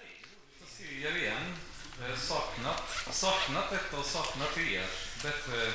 [0.00, 1.56] roligt att se er igen.
[2.00, 4.86] Jag har saknat, saknat detta och saknat er.
[5.22, 5.72] Bättre,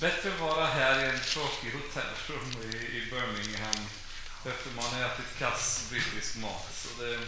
[0.00, 3.86] bättre vara här i en tråkig hotellrum i, i Birmingham
[4.44, 6.68] efter man har ätit kass brittisk mat.
[6.74, 7.18] Så det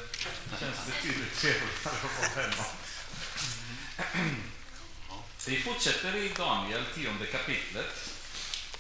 [0.61, 2.65] känns betydligt trevligare att vara hemma.
[5.47, 8.11] Vi fortsätter i Daniel, tionde kapitlet.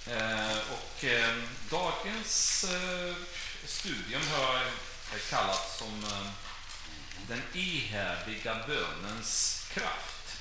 [0.06, 1.34] Eh, och eh,
[1.70, 3.14] dagens eh,
[3.66, 4.62] studium har
[5.30, 6.30] kallats som eh,
[7.28, 10.36] den ihärdiga bönens kraft.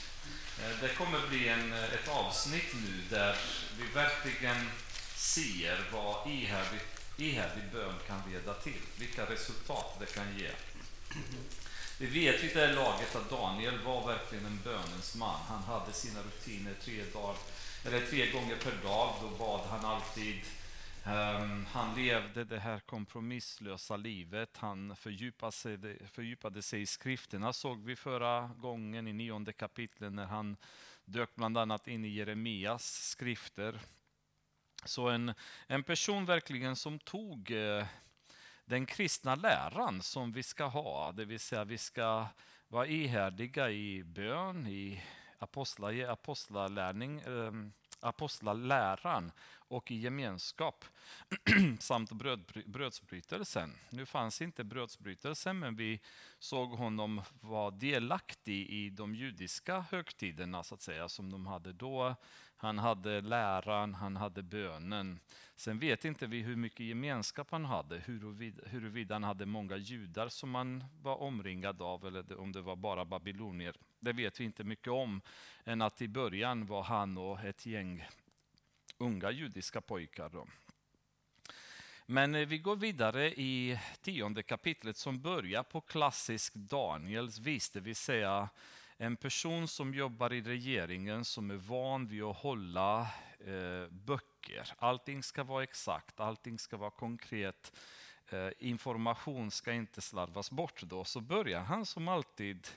[0.60, 3.36] Eh, det kommer bli en, eh, ett avsnitt nu där
[3.78, 4.70] vi verkligen
[5.16, 6.80] ser vad ihärdig,
[7.18, 10.50] ihärdig bön kan leda till, vilka resultat det kan ge.
[11.98, 15.40] Vi vet vid det här laget att Daniel var verkligen en bönens man.
[15.48, 17.36] Han hade sina rutiner tre, dagar,
[17.86, 19.16] eller tre gånger per dag.
[19.22, 20.42] Då bad han alltid.
[21.06, 24.58] Um, han levde det här kompromisslösa livet.
[24.58, 30.26] Han fördjupade sig, fördjupade sig i skrifterna, såg vi förra gången i nionde kapitlet när
[30.26, 30.58] han
[31.06, 33.80] dök bland annat in i Jeremias skrifter.
[34.86, 35.34] Så en,
[35.68, 37.86] en person verkligen som tog eh,
[38.66, 42.28] den kristna läran som vi ska ha, det vill säga vi ska
[42.68, 45.04] vara ihärdiga i bön, i
[45.38, 47.52] apostla, apostlalärning, eh,
[48.00, 49.32] apostlaläran
[49.70, 50.86] och i gemenskap
[51.80, 53.76] samt bröd, brödsbrytelsen.
[53.90, 56.00] Nu fanns inte brödsbrytelsen men vi
[56.40, 62.16] såg honom vara delaktig i de judiska högtiderna så att säga som de hade då.
[62.62, 65.20] Han hade läran, han hade bönen.
[65.56, 70.30] Sen vet inte vi hur mycket gemenskap han hade, huruvida, huruvida han hade många judar
[70.30, 73.76] som han var omringad av eller om det var bara babylonier.
[74.00, 75.22] Det vet vi inte mycket om,
[75.64, 78.08] än att i början var han och ett gäng
[79.00, 80.30] unga judiska pojkar.
[80.30, 80.48] Då.
[82.06, 87.80] Men eh, vi går vidare i tionde kapitlet som börjar på klassisk Daniels vis, det
[87.80, 88.50] vill säga
[88.98, 93.02] en person som jobbar i regeringen som är van vid att hålla
[93.40, 94.74] eh, böcker.
[94.78, 97.74] Allting ska vara exakt, allting ska vara konkret.
[98.30, 100.82] Eh, information ska inte slarvas bort.
[100.82, 101.04] Då.
[101.04, 102.68] Så börjar han som alltid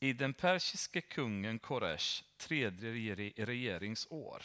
[0.00, 4.42] i den persiske kungen Koresh tredje regeringsår.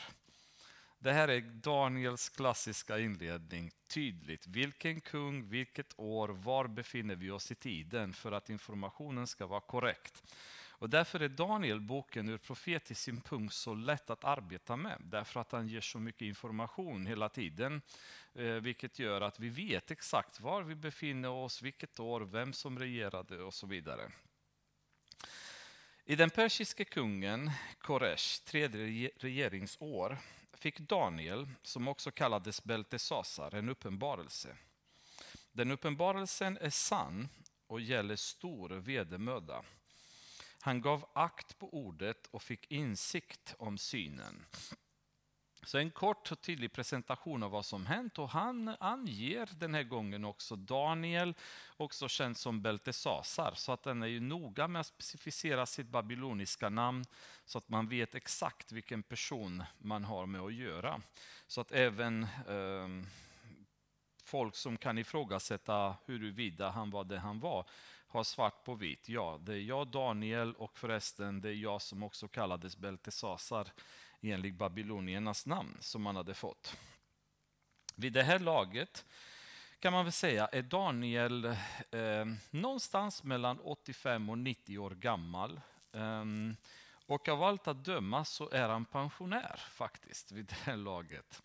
[1.04, 3.72] Det här är Daniels klassiska inledning.
[3.88, 4.48] Tydligt.
[4.48, 9.62] Vilken kung, vilket år, var befinner vi oss i tiden för att informationen ska vara
[9.62, 10.24] korrekt.
[10.70, 15.02] Och därför är Daniel, boken ur profetisk synpunkt, så lätt att arbeta med.
[15.04, 17.82] Därför att han ger så mycket information hela tiden.
[18.34, 22.80] Eh, vilket gör att vi vet exakt var vi befinner oss, vilket år, vem som
[22.80, 24.12] regerade och så vidare.
[26.06, 30.18] I den persiske kungen Koresh tredje regeringsår
[30.62, 34.58] fick Daniel, som också kallades Beltesasar, en uppenbarelse.
[35.52, 37.30] Den uppenbarelsen är sann
[37.68, 39.64] och gäller stor vedermöda.
[40.60, 44.46] Han gav akt på ordet och fick insikt om synen.
[45.64, 49.84] Så en kort och tydlig presentation av vad som hänt och han anger den här
[49.84, 51.34] gången också Daniel,
[51.78, 56.70] också känd som Beltesasar, så att den är ju noga med att specificera sitt babyloniska
[56.70, 57.06] namn
[57.46, 61.02] så att man vet exakt vilken person man har med att göra.
[61.48, 63.08] Så att även eh,
[64.24, 67.66] folk som kan ifrågasätta huruvida han var det han var
[68.08, 69.10] har svart på vitt.
[69.10, 73.72] Ja, det är jag Daniel och förresten det är jag som också kallades Beltesasar
[74.22, 76.78] enligt babyloniernas namn som man hade fått.
[77.96, 79.06] Vid det här laget
[79.80, 85.62] kan man väl säga är Daniel eh, någonstans mellan 85 och 90 år gammal.
[85.92, 86.26] Eh,
[87.06, 91.42] och av allt att döma så är han pensionär faktiskt vid det här laget.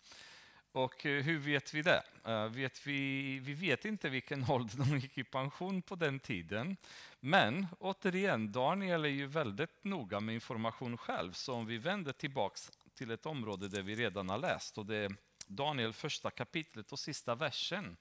[0.77, 2.03] Och eh, hur vet vi det?
[2.25, 6.77] Eh, vet vi, vi vet inte vilken ålder de gick i pension på den tiden.
[7.19, 11.31] Men återigen, Daniel är ju väldigt noga med information själv.
[11.31, 14.95] Så om vi vänder tillbaks till ett område där vi redan har läst, och det
[14.95, 15.15] är
[15.47, 17.97] Daniel första kapitlet och sista versen.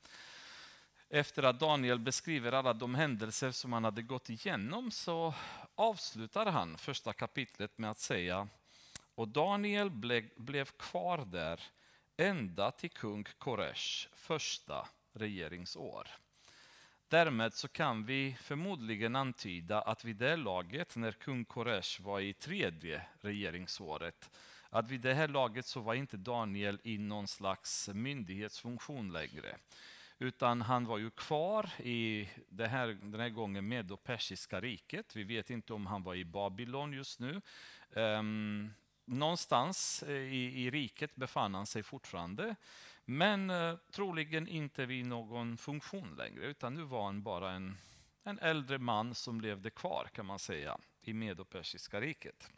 [1.09, 5.35] Efter att Daniel beskriver alla de händelser som han hade gått igenom så
[5.75, 8.49] avslutar han första kapitlet med att säga
[9.15, 9.91] och Daniel
[10.37, 11.61] blev kvar där
[12.17, 16.09] ända till kung Koresh första regeringsår.
[17.09, 22.33] Därmed så kan vi förmodligen antyda att vid det laget, när kung Koresh var i
[22.33, 24.31] tredje regeringsåret,
[24.71, 29.57] att vid det här laget så var inte Daniel i någon slags myndighetsfunktion längre.
[30.19, 35.17] Utan han var ju kvar i det här, den här gången med det persiska riket.
[35.17, 37.41] Vi vet inte om han var i Babylon just nu.
[37.91, 38.71] Um,
[39.07, 42.57] någonstans eh, i, i riket befann han sig fortfarande.
[43.05, 47.77] Men eh, troligen inte vid någon funktion längre, utan nu var han bara en,
[48.23, 52.51] en äldre man som levde kvar kan man säga i Medopersiska riket.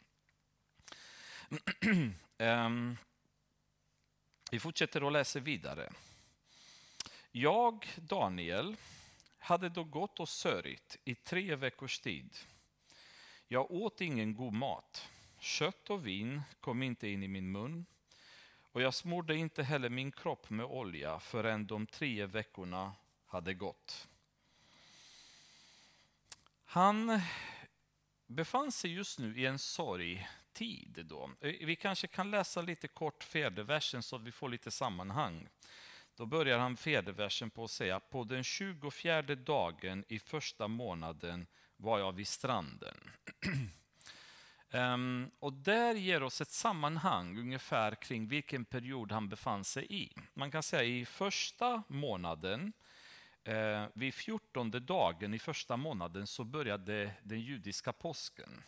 [2.37, 2.97] um,
[4.51, 5.89] vi fortsätter att läsa vidare.
[7.31, 8.75] Jag, Daniel,
[9.39, 12.37] hade då gått och sörjt i tre veckors tid.
[13.47, 15.09] Jag åt ingen god mat.
[15.39, 17.85] Kött och vin kom inte in i min mun
[18.71, 22.93] och jag smorde inte heller min kropp med olja förrän de tre veckorna
[23.25, 24.07] hade gått.
[26.65, 27.21] Han
[28.27, 31.05] befann sig just nu i en sorgtid.
[31.05, 31.31] Då.
[31.41, 35.47] Eh, vi kanske kan läsa lite kort fjärdeversen så att vi får lite sammanhang.
[36.15, 41.47] Då börjar han fjärdeversen på att säga på den 24 dagen i första månaden
[41.77, 42.97] var jag vid stranden.
[44.71, 50.13] Um, och där ger oss ett sammanhang ungefär kring vilken period han befann sig i.
[50.33, 52.73] Man kan säga i första månaden,
[53.47, 58.63] uh, vid fjortonde dagen i första månaden så började den judiska påsken.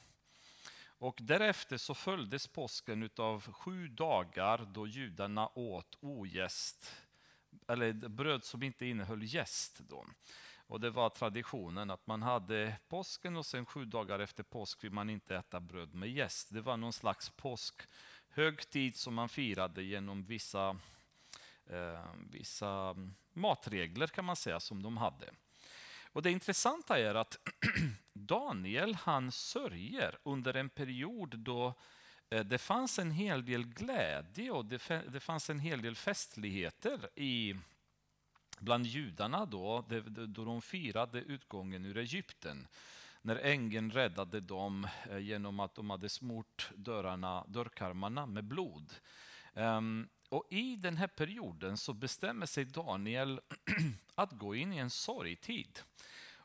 [0.83, 6.92] Och därefter så följdes påsken av sju dagar då judarna åt ogäst,
[7.68, 9.81] eller bröd som inte innehöll jäst.
[9.89, 10.06] Då.
[10.71, 14.91] Och det var traditionen att man hade påsken och sen sju dagar efter påsk vill
[14.91, 16.47] man inte äta bröd med jäst.
[16.51, 20.77] Det var någon slags påskhögtid som man firade genom vissa,
[21.65, 22.95] eh, vissa
[23.33, 25.29] matregler kan man säga som de hade.
[26.03, 27.38] Och Det intressanta är att
[28.13, 31.74] Daniel han sörjer under en period då
[32.29, 34.65] eh, det fanns en hel del glädje och
[35.12, 37.56] det fanns en hel del festligheter i
[38.62, 39.86] bland judarna då,
[40.28, 42.68] då de firade utgången ur Egypten.
[43.22, 48.94] När ängeln räddade dem eh, genom att de hade smort dörrarna, dörrkarmarna med blod.
[49.54, 53.42] Ehm, och I den här perioden så bestämmer sig Daniel
[54.16, 55.80] att gå in i en sorgtid.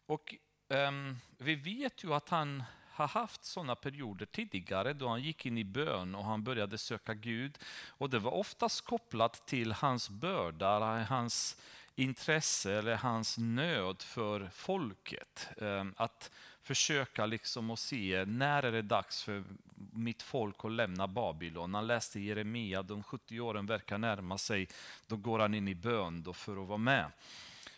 [0.07, 0.35] Och
[0.69, 2.63] ehm, vi vet ju att han
[2.97, 7.15] har haft sådana perioder tidigare då han gick in i bön och han började söka
[7.15, 7.59] Gud.
[7.89, 11.57] Och Det var oftast kopplat till hans börda, hans
[11.97, 15.49] intresse eller hans nöd för folket.
[15.61, 16.31] Ehm, att
[16.63, 19.45] försöka liksom att se när är det dags för
[19.93, 21.75] mitt folk att lämna Babylon.
[21.75, 24.69] Han läste Jeremia, de 70 åren verkar närma sig.
[25.07, 27.11] Då går han in i bön då för att vara med.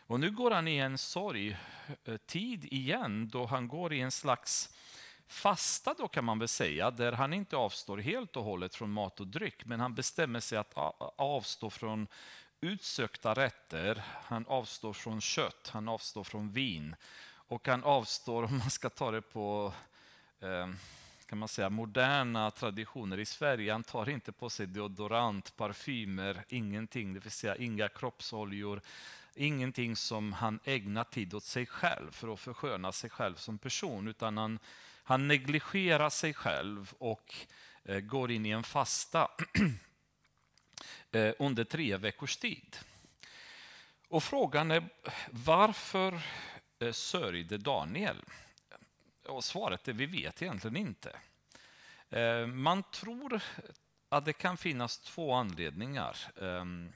[0.07, 4.75] Och nu går han i en sorgtid eh, igen då han går i en slags
[5.27, 9.21] fasta då kan man väl säga, där han inte avstår helt och hållet från mat
[9.21, 10.73] och dryck, men han bestämmer sig att
[11.17, 12.07] avstå från
[12.61, 16.97] utsökta rätter, han avstår från kött, han avstår från vin
[17.31, 19.73] och han avstår, om man ska ta det på
[20.41, 20.77] ehm,
[21.27, 23.73] kan man säga, moderna traditioner i Sverige.
[23.73, 28.81] Han tar inte på sig deodorant, parfymer, ingenting, det vill säga inga kroppsoljor,
[29.35, 34.09] ingenting som han ägnar tid åt sig själv för att försköna sig själv som person,
[34.09, 34.59] utan han,
[35.03, 37.35] han negligerar sig själv och
[37.85, 39.31] eh, går in i en fasta.
[41.13, 42.77] Eh, under tre veckors tid.
[44.09, 44.89] Och frågan är
[45.31, 46.21] varför
[46.79, 48.17] eh, sörjde Daniel?
[49.25, 51.17] Och svaret är vi vet egentligen inte.
[52.11, 53.41] Eh, man tror
[54.09, 56.93] att det kan finnas två anledningar ehm,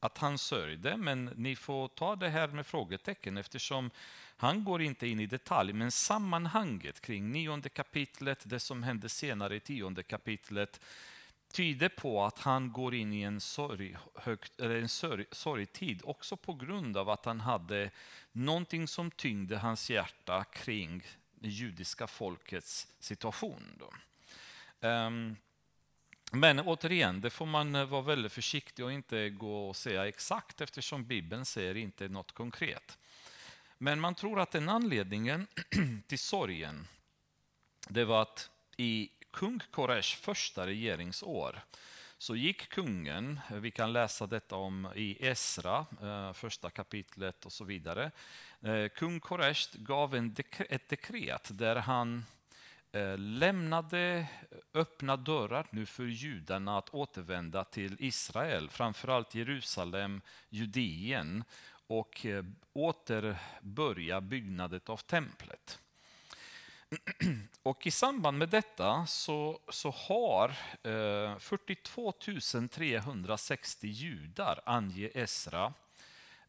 [0.00, 3.90] att han sörjde, men ni får ta det här med frågetecken eftersom
[4.36, 9.56] han går inte in i detalj, men sammanhanget kring nionde kapitlet, det som hände senare
[9.56, 10.80] i tionde kapitlet,
[11.52, 16.36] tyder på att han går in i en, sorg, högt, eller en sorg, sorgtid också
[16.36, 17.90] på grund av att han hade
[18.32, 21.02] någonting som tyngde hans hjärta kring
[21.34, 23.82] det judiska folkets situation.
[24.80, 25.36] Um,
[26.32, 30.60] men återigen, det får man eh, vara väldigt försiktig och inte gå och säga exakt
[30.60, 32.98] eftersom Bibeln säger inte något konkret.
[33.78, 35.46] Men man tror att den anledningen
[36.06, 36.86] till sorgen,
[37.88, 41.62] det var att i kung Koresh första regeringsår
[42.18, 47.64] så gick kungen, vi kan läsa detta om i Esra, eh, första kapitlet och så
[47.64, 48.10] vidare.
[48.60, 52.24] Eh, kung Koresh gav en dekret, ett dekret där han
[52.92, 54.26] eh, lämnade
[54.74, 61.44] öppna dörrar nu för judarna att återvända till Israel, framförallt Jerusalem, Judeen
[61.86, 62.26] och
[62.72, 65.78] återbörja byggnadet av templet.
[67.62, 70.48] Och I samband med detta så, så har
[70.82, 72.12] eh, 42
[72.70, 75.72] 360 judar, anger Esra,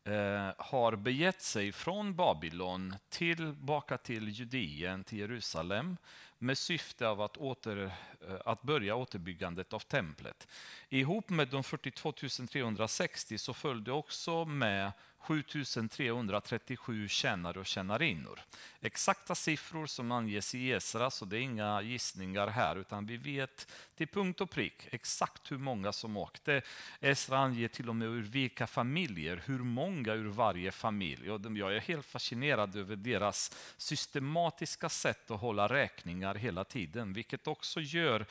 [0.03, 5.97] eh, har begett sig från Babylon tillbaka till Judeen, till Jerusalem
[6.37, 7.91] med syfte av att, åter,
[8.27, 10.47] eh, att börja återbyggandet av templet.
[10.89, 14.91] Ihop med de 42 360 så följde också med
[15.27, 18.39] 7337 tjänare och tjänarinnor.
[18.81, 23.67] Exakta siffror som anges i Esra, så det är inga gissningar här, utan vi vet
[23.95, 26.61] till punkt och prick exakt hur många som åkte.
[26.99, 31.31] Esra anger till och med ur vilka familjer, hur många ur varje familj.
[31.31, 37.47] Och jag är helt fascinerad över deras systematiska sätt att hålla räkningar hela tiden, vilket
[37.47, 38.25] också gör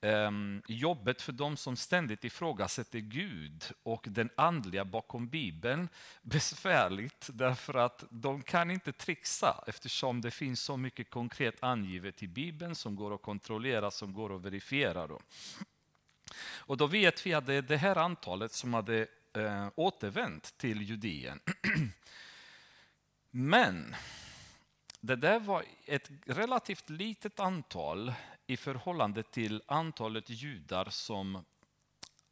[0.00, 5.88] Ehm, jobbet för de som ständigt ifrågasätter Gud och den andliga bakom Bibeln
[6.22, 12.28] besvärligt därför att de kan inte trixa eftersom det finns så mycket konkret angivet i
[12.28, 15.06] Bibeln som går att kontrollera, som går att verifiera.
[15.06, 15.20] Då.
[16.56, 20.82] Och då vet vi att det är det här antalet som hade eh, återvänt till
[20.82, 21.40] Judeen.
[23.30, 23.96] Men
[25.00, 28.12] det där var ett relativt litet antal
[28.50, 31.36] i förhållande till antalet judar som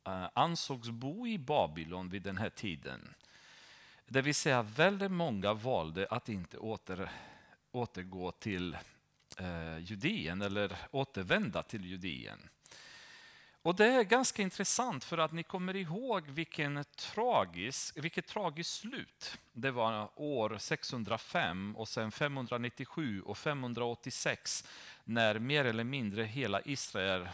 [0.05, 3.15] eh, ansågs bo i Babylon vid den här tiden.
[4.07, 7.11] Det vill säga väldigt många valde att inte åter,
[7.73, 8.77] återgå till
[9.39, 12.49] eh, Judeen eller återvända till Judeen.
[13.67, 19.39] Och Det är ganska intressant för att ni kommer ihåg vilken tragisk, vilket tragiskt slut
[19.53, 24.65] det var år 605 och sen 597 och 586
[25.09, 27.29] när mer eller mindre hela Israel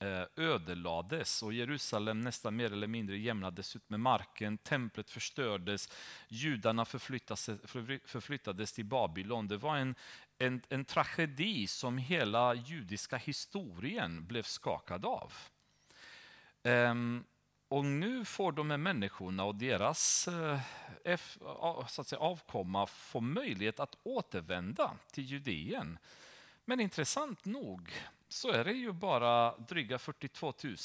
[0.00, 4.58] eh, ödelades och Jerusalem nästan mer eller mindre jämnades ut med marken.
[4.58, 5.88] Templet förstördes,
[6.28, 7.50] judarna förflyttades,
[8.04, 9.48] förflyttades till Babylon.
[9.48, 9.94] Det var en,
[10.38, 15.32] en, en tragedi som hela judiska historien blev skakad av.
[16.62, 17.24] Ehm,
[17.68, 20.60] och nu får de här människorna och deras eh,
[21.88, 25.98] så att säga, avkomma få möjlighet att återvända till Judeen.
[26.68, 27.92] Men intressant nog
[28.28, 30.76] så är det ju bara dryga 42 000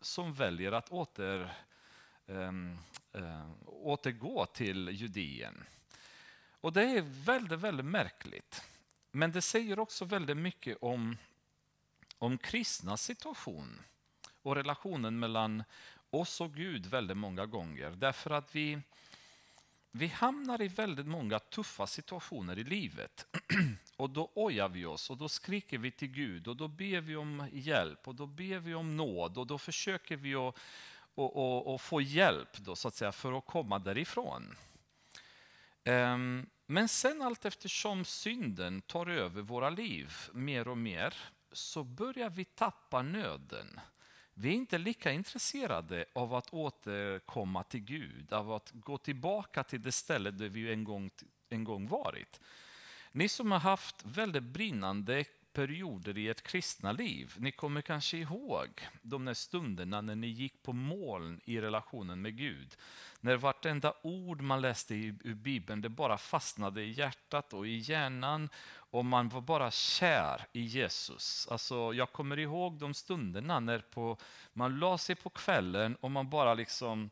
[0.00, 1.52] som väljer att åter,
[2.26, 2.78] ähm,
[3.12, 5.64] äh, återgå till Judeen.
[6.50, 8.64] Och det är väldigt, väldigt märkligt.
[9.10, 11.16] Men det säger också väldigt mycket om,
[12.18, 13.82] om kristnas situation
[14.42, 15.64] och relationen mellan
[16.10, 17.90] oss och Gud väldigt många gånger.
[17.90, 18.80] Därför att vi,
[19.90, 23.26] vi hamnar i väldigt många tuffa situationer i livet.
[23.96, 27.16] Och då ojar vi oss och då skriker vi till Gud och då ber vi
[27.16, 30.54] om hjälp och då ber vi om nåd och då försöker vi att
[31.14, 34.56] och, och, och få hjälp då, så att säga, för att komma därifrån.
[35.84, 41.14] Um, men sen allt eftersom synden tar över våra liv mer och mer
[41.52, 43.80] så börjar vi tappa nöden.
[44.42, 49.82] Vi är inte lika intresserade av att återkomma till Gud, av att gå tillbaka till
[49.82, 51.10] det ställe där vi en gång,
[51.48, 52.40] en gång varit.
[53.12, 58.68] Ni som har haft väldigt brinnande perioder i ert kristna liv, ni kommer kanske ihåg
[59.02, 62.76] de där stunderna när ni gick på moln i relationen med Gud.
[63.20, 68.48] När vartenda ord man läste i Bibeln det bara fastnade i hjärtat och i hjärnan
[68.90, 71.48] och man var bara kär i Jesus.
[71.50, 74.16] Alltså, jag kommer ihåg de stunderna när på,
[74.52, 77.10] man la sig på kvällen och man bara liksom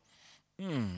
[0.57, 0.97] mm,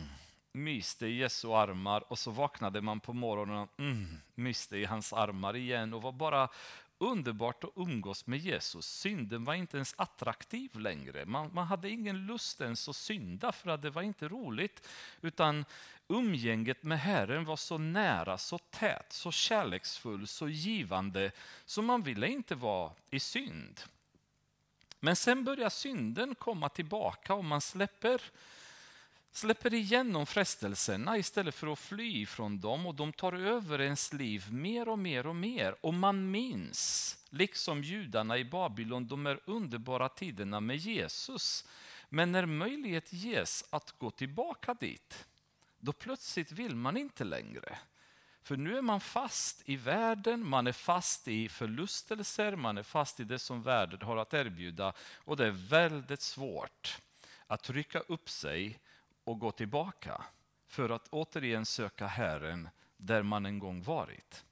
[0.52, 5.14] myste i Jesu armar och så vaknade man på morgonen och mm, myste i hans
[5.14, 6.50] armar igen och var bara
[7.02, 8.86] underbart att umgås med Jesus.
[8.86, 11.26] Synden var inte ens attraktiv längre.
[11.26, 14.88] Man, man, hade ingen lust ens att synda för att det var inte roligt.
[15.22, 15.66] Utan
[16.12, 21.32] umgänget med Herren var så nära, så tät, så kärleksfull, så givande
[21.66, 23.82] så man ville inte vara i synd.
[25.00, 28.22] Men sen börjar synden komma tillbaka och man släpper
[29.32, 34.46] släpper igenom frestelserna istället för att fly från dem och de tar över ens liv
[34.52, 35.76] mer och mer och mer.
[35.82, 41.66] Och man minns, liksom judarna i Babylon, de här underbara tiderna med Jesus.
[42.10, 45.26] Men när möjlighet ges att gå tillbaka dit,
[45.82, 47.78] då plötsligt vill man inte längre.
[48.44, 53.20] För nu är man fast i världen, man är fast i förlustelser, man är fast
[53.20, 57.02] i det som världen har att erbjuda och det är väldigt svårt
[57.48, 58.80] att rycka upp sig
[59.24, 60.24] och gå tillbaka
[60.68, 64.46] för att återigen söka Herren där man en gång varit.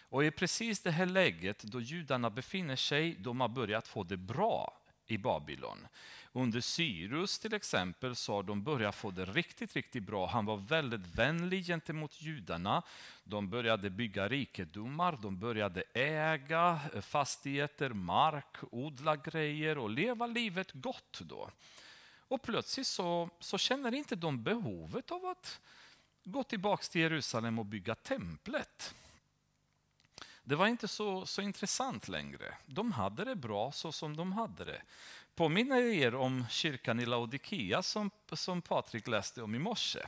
[0.00, 4.16] Och i precis det här läget då judarna befinner sig, de har börjat få det
[4.16, 5.86] bra i Babylon.
[6.36, 10.26] Under Cyrus till exempel så har de börjat få det riktigt, riktigt bra.
[10.26, 12.82] Han var väldigt vänlig gentemot judarna.
[13.24, 21.20] De började bygga rikedomar, de började äga fastigheter, mark, odla grejer och leva livet gott
[21.20, 21.50] då.
[22.28, 25.60] Och plötsligt så, så känner inte de behovet av att
[26.24, 28.94] gå tillbaka till Jerusalem och bygga templet.
[30.44, 32.54] Det var inte så, så intressant längre.
[32.66, 34.82] De hade det bra så som de hade det.
[35.36, 40.06] Påminner er om kyrkan i Laodikea som, som Patrik läste om i morse.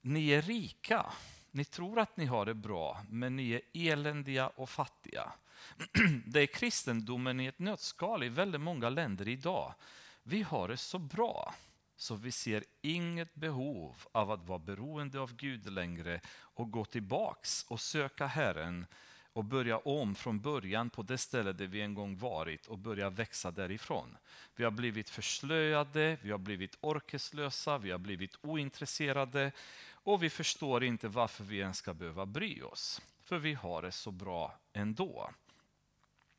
[0.00, 1.06] ni är rika,
[1.50, 5.32] ni tror att ni har det bra, men ni är eländiga och fattiga.
[6.26, 9.74] Det är kristendomen i ett nötskal i väldigt många länder idag.
[10.22, 11.54] Vi har det så bra,
[11.96, 17.64] så vi ser inget behov av att vara beroende av Gud längre och gå tillbaks
[17.68, 18.86] och söka Herren
[19.36, 23.10] och börja om från början på det ställe där vi en gång varit och börja
[23.10, 24.16] växa därifrån.
[24.54, 29.52] Vi har blivit förslöade, vi har blivit orkeslösa, vi har blivit ointresserade
[29.90, 33.02] och vi förstår inte varför vi ens ska behöva bry oss.
[33.24, 35.30] För vi har det så bra ändå.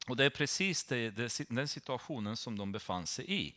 [0.08, 3.56] Och det är precis det, det, den situationen som de befann sig i.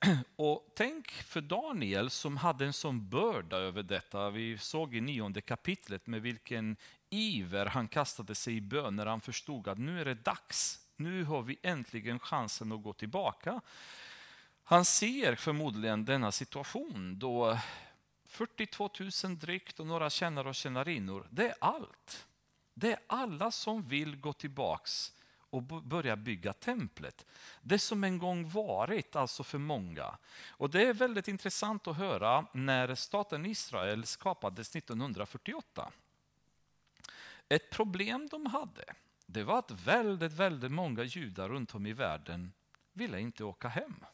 [0.36, 4.30] Och tänk för Daniel som hade en sån börda över detta.
[4.30, 6.76] Vi såg i nionde kapitlet med vilken
[7.10, 10.80] iver han kastade sig i bön när han förstod att nu är det dags.
[10.96, 13.60] Nu har vi äntligen chansen att gå tillbaka.
[14.64, 17.58] Han ser förmodligen denna situation då
[18.26, 18.90] 42
[19.24, 22.26] 000 drygt och några tjänare och tjänarinnor, det är allt.
[22.74, 25.12] Det är alla som vill gå tillbaks
[25.50, 27.26] och börja bygga templet.
[27.62, 30.18] Det som en gång varit, alltså för många.
[30.48, 35.92] Och Det är väldigt intressant att höra när staten Israel skapades 1948.
[37.48, 38.84] Ett problem de hade,
[39.26, 42.52] det var att väldigt, väldigt många judar runt om i världen
[42.92, 44.04] ville inte åka hem.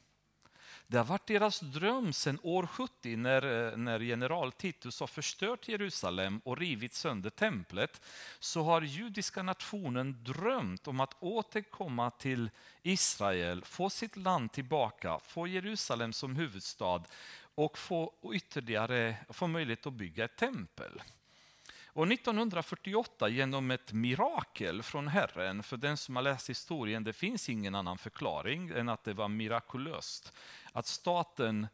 [0.86, 5.68] Det har varit deras dröm sedan år 70 när, eh, när general Titus har förstört
[5.68, 8.00] Jerusalem och rivit sönder templet.
[8.38, 12.50] Så har judiska nationen drömt om att återkomma till
[12.82, 17.02] Israel, få sitt land tillbaka, få Jerusalem som huvudstad
[17.54, 21.02] och få ytterligare få möjlighet att bygga ett tempel.
[21.94, 27.48] Och 1948 genom ett mirakel från Herren, för den som har läst historien, det finns
[27.48, 30.32] ingen annan förklaring än att det var mirakulöst.
[30.72, 31.66] Att staten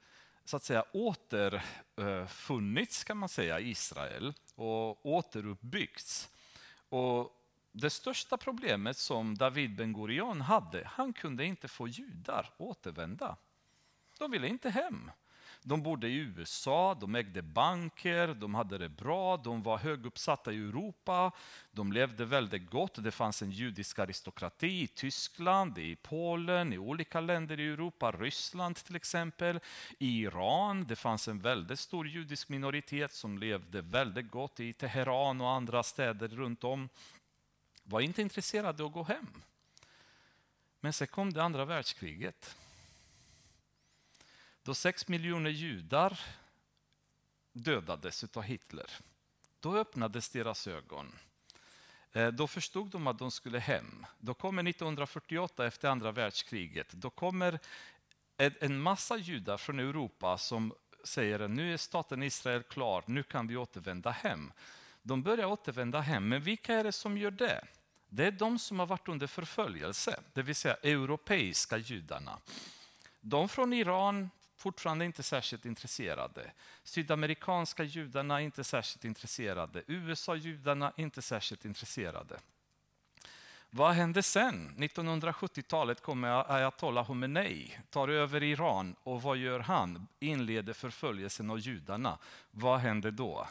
[0.45, 6.29] så att säga återfunnits kan man säga i Israel och återuppbyggts.
[6.89, 7.33] Och
[7.73, 13.37] det största problemet som David Ben Gurion hade, han kunde inte få judar återvända.
[14.19, 15.11] De ville inte hem.
[15.63, 20.57] De bodde i USA, de ägde banker, de hade det bra, de var höguppsatta i
[20.57, 21.33] Europa,
[21.71, 23.05] de levde väldigt gott.
[23.05, 28.77] Det fanns en judisk aristokrati i Tyskland, i Polen, i olika länder i Europa, Ryssland
[28.77, 29.61] till exempel,
[29.99, 30.85] i Iran.
[30.85, 35.83] Det fanns en väldigt stor judisk minoritet som levde väldigt gott i Teheran och andra
[35.83, 36.89] städer runt om.
[37.85, 39.43] Var inte intresserade av att gå hem.
[40.81, 42.57] Men sen kom det andra världskriget.
[44.63, 46.21] Då sex miljoner judar
[47.53, 48.91] dödades av Hitler,
[49.61, 51.19] då öppnades deras ögon.
[52.13, 54.07] Eh, då förstod de att de skulle hem.
[54.19, 56.93] Då kommer 1948 efter andra världskriget.
[56.93, 57.59] Då kommer
[58.37, 60.73] en massa judar från Europa som
[61.05, 64.53] säger att nu är staten Israel klar, nu kan vi återvända hem.
[65.03, 67.65] De börjar återvända hem, men vilka är det som gör det?
[68.09, 72.39] Det är de som har varit under förföljelse, det vill säga europeiska judarna.
[73.21, 76.53] De från Iran, fortfarande inte särskilt intresserade.
[76.83, 79.83] Sydamerikanska judarna är inte särskilt intresserade.
[79.87, 82.41] USA-judarna är inte särskilt intresserade.
[83.71, 84.75] Vad hände sen?
[84.79, 90.07] 1970-talet kommer ayatollah Khomeini, tar över Iran och vad gör han?
[90.19, 92.19] Inleder förföljelsen av judarna.
[92.51, 93.47] Vad händer då?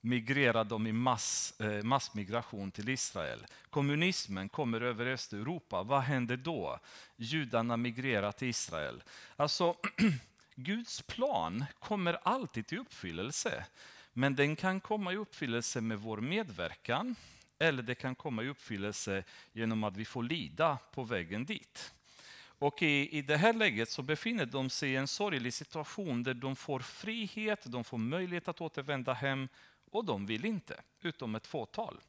[0.00, 3.46] migrerar de i mass, eh, massmigration till Israel.
[3.70, 5.82] Kommunismen kommer över Östeuropa.
[5.82, 6.78] Vad händer då?
[7.16, 9.02] Judarna migrerar till Israel.
[9.36, 9.76] Alltså,
[10.60, 13.64] Guds plan kommer alltid till uppfyllelse,
[14.12, 17.16] men den kan komma i uppfyllelse med vår medverkan
[17.58, 21.94] eller det kan komma i uppfyllelse genom att vi får lida på vägen dit.
[22.40, 26.34] Och i, i det här läget så befinner de sig i en sorglig situation där
[26.34, 29.48] de får frihet, de får möjlighet att återvända hem
[29.90, 32.00] och de vill inte, utom ett fåtal.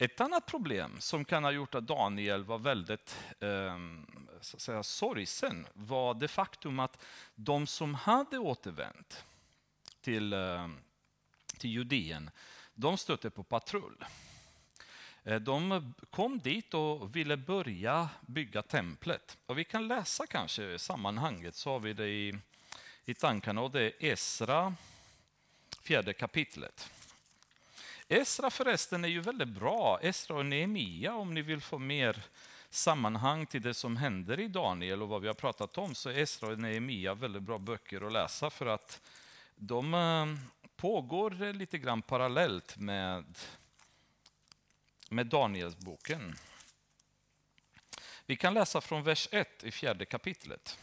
[0.00, 3.78] Ett annat problem som kan ha gjort att Daniel var väldigt eh,
[4.40, 9.24] så att säga, sorgsen var det faktum att de som hade återvänt
[10.00, 10.68] till, eh,
[11.58, 12.30] till Judeen,
[12.74, 14.04] de stötte på patrull.
[15.24, 19.38] Eh, de kom dit och ville börja bygga templet.
[19.46, 22.38] Och vi kan läsa kanske sammanhanget, så har vi det i,
[23.04, 23.60] i tankarna.
[23.60, 24.74] Och det är Esra,
[25.82, 26.90] fjärde kapitlet.
[28.10, 32.22] Esra förresten är ju väldigt bra, Esra och Nehemia, om ni vill få mer
[32.70, 36.18] sammanhang till det som händer i Daniel och vad vi har pratat om, så är
[36.18, 39.00] Esra och Nehemia väldigt bra böcker att läsa för att
[39.56, 40.26] de eh,
[40.76, 43.38] pågår lite grann parallellt med,
[45.10, 46.34] med Danielsboken.
[48.26, 50.78] Vi kan läsa från vers 1 i fjärde kapitlet.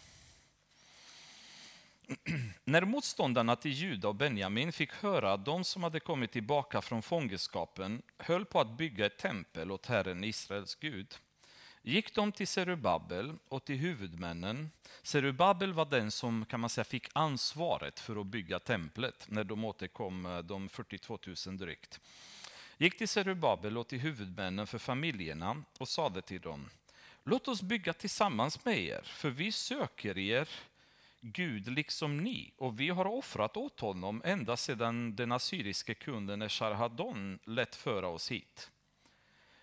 [2.63, 7.01] När motståndarna till Juda och Benjamin fick höra att de som hade kommit tillbaka från
[7.01, 11.15] fångenskapen höll på att bygga ett tempel åt Herren Israels Gud
[11.85, 14.71] gick de till Serubabel och till huvudmännen.
[15.01, 19.65] Serubabel var den som kan man säga, fick ansvaret för att bygga templet när de
[19.65, 21.99] återkom, eh, de 42 000 drygt.
[22.77, 26.69] Gick till Serubabel och till huvudmännen för familjerna och sade till dem
[27.23, 30.49] Låt oss bygga tillsammans med er, för vi söker er
[31.27, 37.39] Gud liksom ni, och vi har offrat åt honom ända sedan den assyriske kunden Esarhaddon
[37.43, 38.71] lät föra oss hit.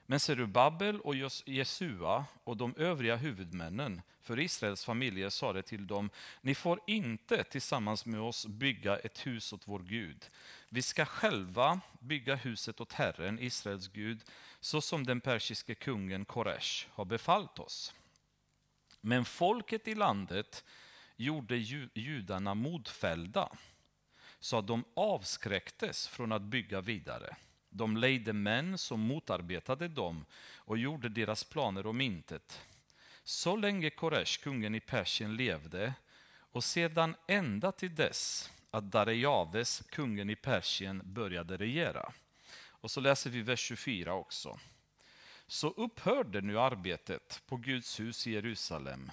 [0.07, 1.15] Men Serubabel och
[1.47, 8.07] Jesua och de övriga huvudmännen för Israels familjer sade till dem, ni får inte tillsammans
[8.07, 10.27] med oss bygga ett hus åt vår Gud.
[10.69, 14.25] Vi ska själva bygga huset åt Herren, Israels Gud,
[14.61, 17.95] så som den persiske kungen Koresh har befallt oss.
[19.01, 20.65] Men folket i landet
[21.23, 21.57] gjorde
[21.95, 23.49] judarna modfällda,
[24.41, 27.37] så att de avskräcktes från att bygga vidare.
[27.71, 30.25] De lejde män som motarbetade dem
[30.57, 32.61] och gjorde deras planer om intet.
[33.25, 35.95] Så länge Koresh, kungen i Persien, levde
[36.53, 42.13] och sedan ända till dess att Darejaves, kungen i Persien, började regera.
[42.69, 44.59] Och så läser vi vers 24 också.
[45.47, 49.11] Så upphörde nu arbetet på Guds hus i Jerusalem.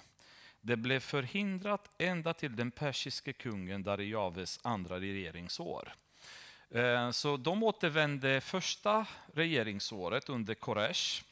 [0.60, 5.94] Det blev förhindrat ända till den persiske kungen Darijaves andra regeringsår.
[6.70, 11.22] Eh, så de återvände första regeringsåret under Koresh,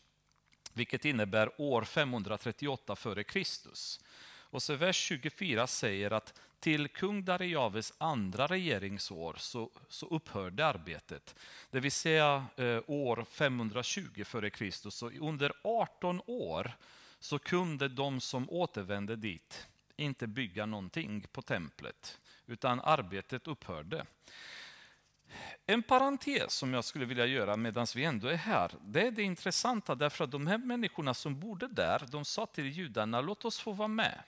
[0.72, 3.42] vilket innebär år 538 f.Kr.
[4.50, 11.34] Och så vers 24 säger att till kung Darijaves andra regeringsår så, så upphörde arbetet.
[11.70, 14.90] Det vill säga eh, år 520 f.Kr.
[14.90, 16.72] Så under 18 år
[17.20, 24.06] så kunde de som återvände dit inte bygga någonting på templet, utan arbetet upphörde.
[25.66, 29.22] En parentes som jag skulle vilja göra medan vi ändå är här, det är det
[29.22, 33.60] intressanta därför att de här människorna som bodde där, de sa till judarna, låt oss
[33.60, 34.22] få vara med.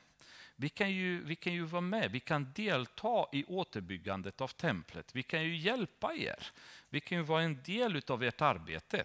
[0.57, 5.15] Vi kan, ju, vi kan ju vara med, vi kan delta i återbyggandet av templet,
[5.15, 6.47] vi kan ju hjälpa er.
[6.89, 9.05] Vi kan ju vara en del av ert arbete.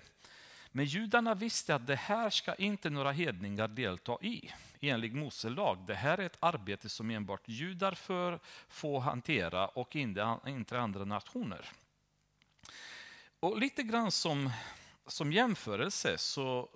[0.78, 5.84] Men judarna visste att det här ska inte några hedningar delta i, enligt Mose lag.
[5.88, 11.70] Det här är ett arbete som enbart judar för får hantera och inte andra nationer.
[13.40, 14.50] Och lite grann som,
[15.08, 16.70] som jämförelse så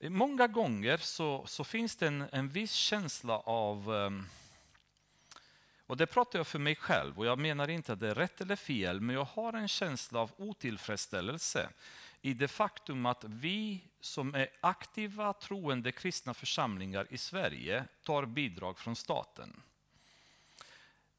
[0.00, 4.26] många gånger så, så finns det en, en viss känsla av um,
[5.86, 8.40] och det pratar jag för mig själv och jag menar inte att det är rätt
[8.40, 11.68] eller fel, men jag har en känsla av otillfredsställelse
[12.22, 18.78] i det faktum att vi som är aktiva troende kristna församlingar i Sverige tar bidrag
[18.78, 19.62] från staten.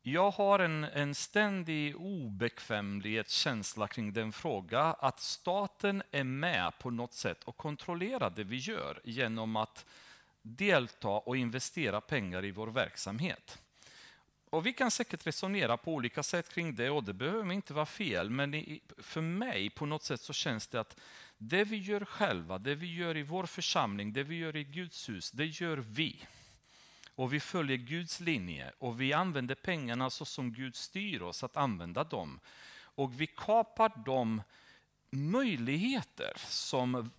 [0.01, 7.13] Jag har en, en ständig obekvämlighetskänsla kring den fråga att staten är med på något
[7.13, 9.86] sätt och kontrollerar det vi gör genom att
[10.41, 13.60] delta och investera pengar i vår verksamhet.
[14.49, 17.86] Och Vi kan säkert resonera på olika sätt kring det och det behöver inte vara
[17.86, 20.99] fel, men för mig på något sätt så känns det att
[21.38, 25.10] det vi gör själva, det vi gör i vår församling, det vi gör i Guds
[25.10, 26.25] hus, det gör vi
[27.15, 31.57] och vi följer Guds linje och vi använder pengarna så som Gud styr oss att
[31.57, 32.39] använda dem.
[32.79, 34.41] Och vi kapar de
[35.12, 37.12] möjligheter som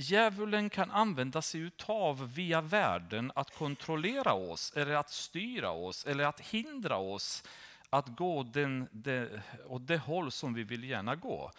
[0.00, 6.24] djävulen kan använda sig utav via världen att kontrollera oss, eller att styra oss, eller
[6.24, 7.44] att hindra oss
[7.90, 11.52] att gå den, det, åt det håll som vi vill gärna gå.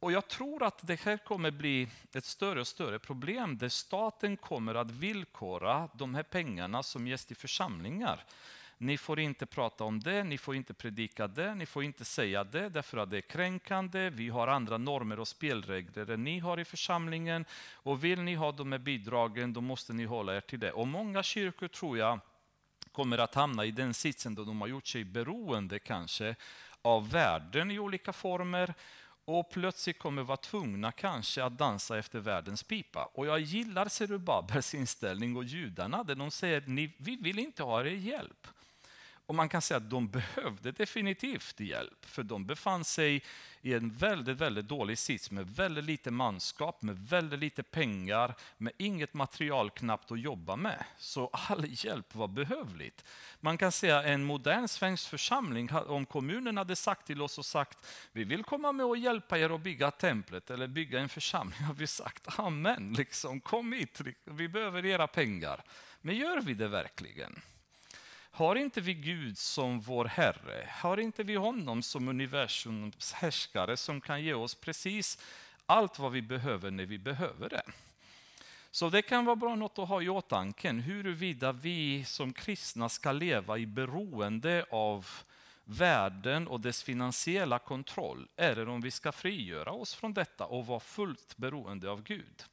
[0.00, 4.36] Och jag tror att det här kommer bli ett större och större problem där staten
[4.36, 8.24] kommer att villkora de här pengarna som ges till församlingar.
[8.82, 12.44] Ni får inte prata om det, ni får inte predika det, ni får inte säga
[12.44, 14.10] det därför att det är kränkande.
[14.10, 17.44] Vi har andra normer och spelregler än ni har i församlingen.
[17.72, 20.72] Och vill ni ha de här bidragen, då måste ni hålla er till det.
[20.72, 22.20] Och många kyrkor tror jag
[22.92, 26.36] kommer att hamna i den sitsen då de har gjort sig beroende kanske
[26.82, 28.74] av världen i olika former
[29.24, 33.10] och plötsligt kommer vara tvungna kanske att dansa efter världens pipa.
[33.14, 37.80] Och jag gillar Serubabels inställning och judarna där de säger att vi vill inte ha
[37.80, 38.46] er hjälp.
[39.30, 43.22] Och man kan säga att de behövde definitivt hjälp, för de befann sig
[43.62, 48.72] i en väldigt, väldigt dålig sits med väldigt lite manskap, med väldigt lite pengar, med
[48.76, 50.84] inget material knappt att jobba med.
[50.98, 53.04] Så all hjälp var behövligt.
[53.40, 57.86] Man kan säga en modern svensk församling, om kommunen hade sagt till oss och sagt
[58.12, 61.74] vi vill komma med och hjälpa er att bygga templet eller bygga en församling, har
[61.74, 65.62] vi sagt amen, liksom, kom hit, vi behöver era pengar.
[66.00, 67.40] Men gör vi det verkligen?
[68.30, 70.68] Har inte vi Gud som vår Herre?
[70.70, 75.18] Har inte vi honom som universums härskare som kan ge oss precis
[75.66, 77.62] allt vad vi behöver när vi behöver det?
[78.70, 83.12] Så det kan vara bra något att ha i åtanke huruvida vi som kristna ska
[83.12, 85.06] leva i beroende av
[85.64, 90.80] världen och dess finansiella kontroll, eller om vi ska frigöra oss från detta och vara
[90.80, 92.44] fullt beroende av Gud.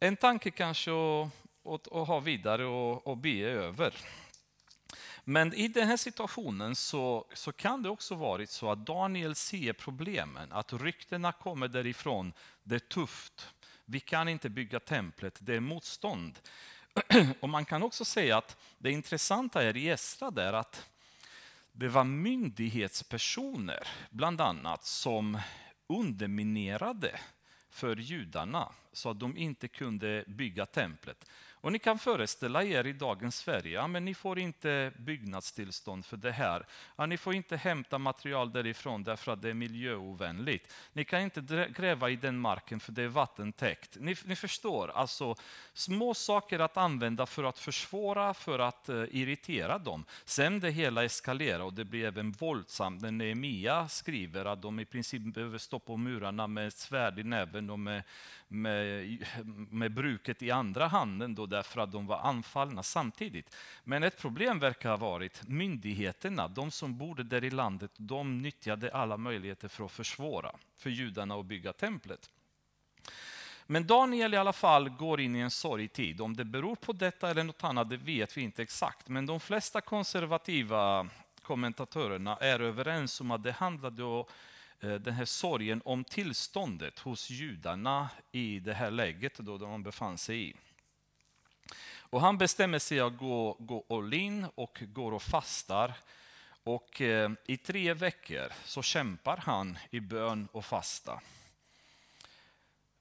[0.00, 1.30] En tanke kanske att,
[1.64, 3.94] att, att ha vidare och, och be över.
[5.24, 9.72] Men i den här situationen så, så kan det också varit så att Daniel ser
[9.72, 12.32] problemen, att ryktena kommer därifrån,
[12.62, 13.48] det är tufft,
[13.84, 16.38] vi kan inte bygga templet, det är motstånd.
[17.40, 20.88] Och man kan också säga att det intressanta är i Esra där att
[21.72, 25.38] det var myndighetspersoner, bland annat, som
[25.86, 27.20] underminerade
[27.70, 31.30] för judarna så att de inte kunde bygga templet.
[31.64, 36.16] Och ni kan föreställa er i dagens Sverige, ja, men ni får inte byggnadstillstånd för
[36.16, 36.66] det här.
[36.96, 40.72] Ja, ni får inte hämta material därifrån därför att det är miljöovänligt.
[40.92, 43.96] Ni kan inte gräva i den marken för det är vattentäckt.
[44.00, 45.34] Ni, ni förstår, alltså
[45.72, 50.04] små saker att använda för att försvåra, för att uh, irritera dem.
[50.24, 54.84] Sen det hela eskalerar och det blir även våldsamt när Nehemia skriver att de i
[54.84, 58.02] princip behöver stå på murarna med svärd i näven och med,
[58.48, 59.26] med,
[59.70, 63.56] med bruket i andra handen då därför att de var anfallna samtidigt.
[63.84, 68.94] Men ett problem verkar ha varit myndigheterna, de som bodde där i landet, de nyttjade
[68.94, 72.30] alla möjligheter för att försvåra för judarna att bygga templet.
[73.66, 76.20] Men Daniel i alla fall går in i en sorgtid.
[76.20, 79.08] Om det beror på detta eller något annat, det vet vi inte exakt.
[79.08, 81.08] Men de flesta konservativa
[81.42, 84.24] kommentatorerna är överens om att det handlade om
[84.84, 90.18] Eh, den här sorgen om tillståndet hos judarna i det här läget då de befann
[90.18, 90.54] sig i.
[91.96, 95.94] Och han bestämmer sig att gå, gå all in och går och fastar.
[96.64, 101.20] Och eh, i tre veckor så kämpar han i bön och fasta.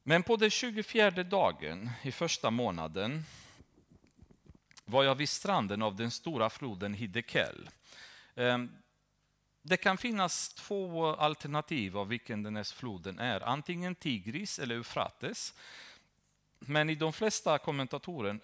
[0.03, 3.23] Men på den 24 dagen i första månaden
[4.85, 7.69] var jag vid stranden av den stora floden Hidekel.
[8.35, 8.82] Ehm,
[9.65, 13.41] det kan finnas två alternativ av vilken den här floden är.
[13.41, 15.53] Antingen Tigris eller Eufrates.
[16.59, 17.57] Men i de flesta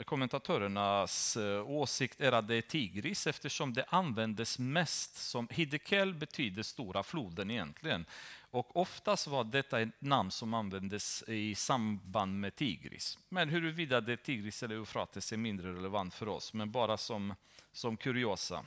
[0.06, 5.48] kommentatorernas eh, åsikt är att det är Tigris eftersom det användes mest som...
[5.52, 8.06] Hidekel betyder stora floden egentligen.
[8.52, 13.18] Och oftast var detta ett namn som användes i samband med Tigris.
[13.30, 17.36] Men huruvida det är Tigris eller Eufrates är mindre relevant för oss, men bara som,
[17.72, 18.66] som kuriosa.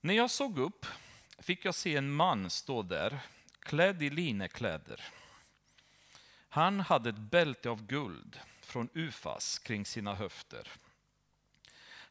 [0.00, 0.86] När jag såg upp
[1.40, 3.20] fick jag se en man stå där,
[3.60, 5.04] klädd i linnekläder.
[6.48, 10.68] Han hade ett bälte av guld från Ufas kring sina höfter.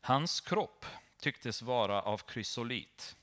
[0.02, 0.86] Hans kropp
[1.20, 3.16] tycktes vara av krysolit.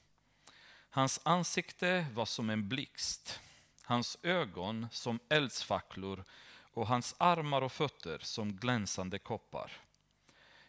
[0.90, 3.40] Hans ansikte var som en blixt,
[3.82, 6.24] hans ögon som eldsfacklor
[6.72, 9.72] och hans armar och fötter som glänsande koppar.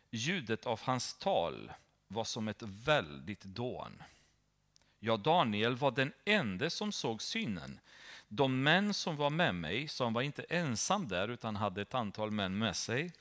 [0.10, 1.71] Ljudet av hans tal
[2.08, 4.04] var som ett väldigt dån.
[4.99, 7.79] Ja, Daniel var den enda som såg synen.
[8.27, 12.31] De män som var med mig, som var inte ensam där utan hade ett antal
[12.31, 13.12] män med sig.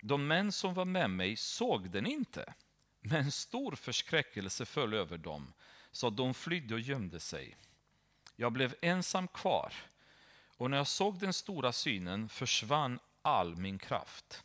[0.00, 2.54] De män som var med mig såg den inte,
[3.00, 5.52] men stor förskräckelse föll över dem,
[5.92, 7.56] så de flydde och gömde sig.
[8.36, 9.74] Jag blev ensam kvar,
[10.56, 14.44] och när jag såg den stora synen försvann all min kraft.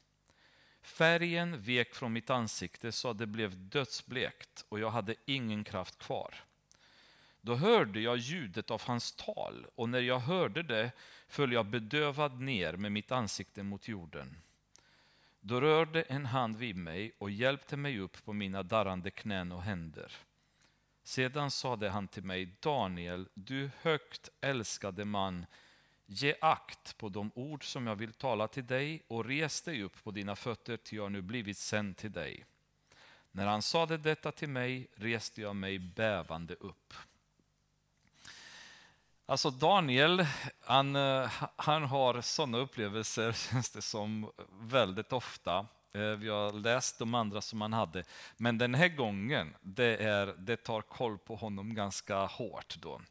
[0.88, 5.97] Färgen vek från mitt ansikte så att det blev dödsblekt och jag hade ingen kraft
[5.97, 6.36] kvar.
[7.41, 10.91] Då hörde jag ljudet av hans tal och när jag hörde det
[11.28, 14.38] föll jag bedövad ner med mitt ansikte mot jorden.
[15.39, 19.62] Då rörde en hand vid mig och hjälpte mig upp på mina darrande knän och
[19.62, 20.12] händer.
[21.04, 25.45] Sedan sade han till mig, Daniel, du högt älskade man,
[26.10, 30.04] Ge akt på de ord som jag vill tala till dig och res dig upp
[30.04, 32.46] på dina fötter, ty jag nu blivit sänd till dig.
[33.32, 36.93] När han sade detta till mig reste jag mig bävande upp.
[39.26, 40.26] Alltså Daniel,
[40.62, 45.65] han, eh, han har sådana upplevelser, känns det som, väldigt ofta.
[45.93, 48.04] Eh, vi har läst de andra som han hade.
[48.38, 52.76] Men den här gången, det, är, det tar koll på honom ganska hårt.
[52.80, 53.02] Då.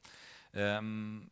[0.52, 1.30] Ehm,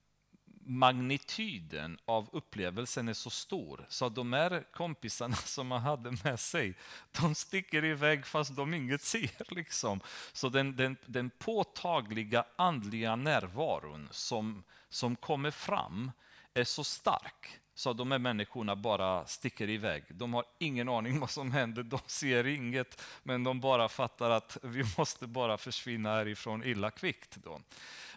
[0.67, 6.41] magnituden av upplevelsen är så stor så att de här kompisarna som man hade med
[6.41, 6.75] sig,
[7.21, 9.55] de sticker iväg fast de inget ser.
[9.55, 10.01] Liksom.
[10.33, 16.13] Så den, den, den påtagliga andliga närvaron som, som kommer fram
[16.55, 20.05] är så stark så de här människorna bara sticker iväg.
[20.09, 24.59] De har ingen aning vad som händer, de ser inget, men de bara fattar att
[24.63, 27.37] vi måste bara försvinna härifrån illa kvickt.
[27.37, 27.61] Då.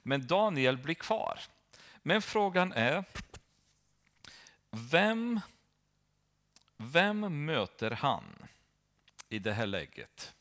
[0.03, 1.39] Men Daniel blir kvar.
[2.07, 3.03] Men frågan är,
[4.71, 5.39] vem,
[6.77, 8.23] vem möter han
[9.29, 10.33] i det här läget?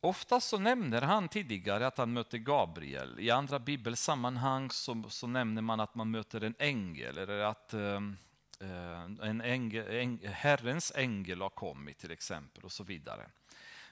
[0.00, 3.20] Oftast så nämner han tidigare att han möter Gabriel.
[3.20, 8.16] I andra bibelsammanhang så, så nämner man att man möter en ängel eller att ehm,
[8.60, 13.30] eh, en ängel, äng, Herrens ängel har kommit till exempel och så vidare.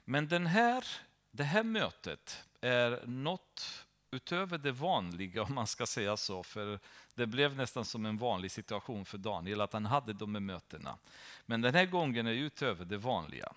[0.04, 0.84] Men den här,
[1.30, 6.42] det här mötet är något utöver det vanliga om man ska säga så.
[6.42, 6.78] För
[7.14, 10.98] det blev nästan som en vanlig situation för Daniel att han hade de här mötena.
[11.46, 13.52] Men den här gången är utöver det vanliga.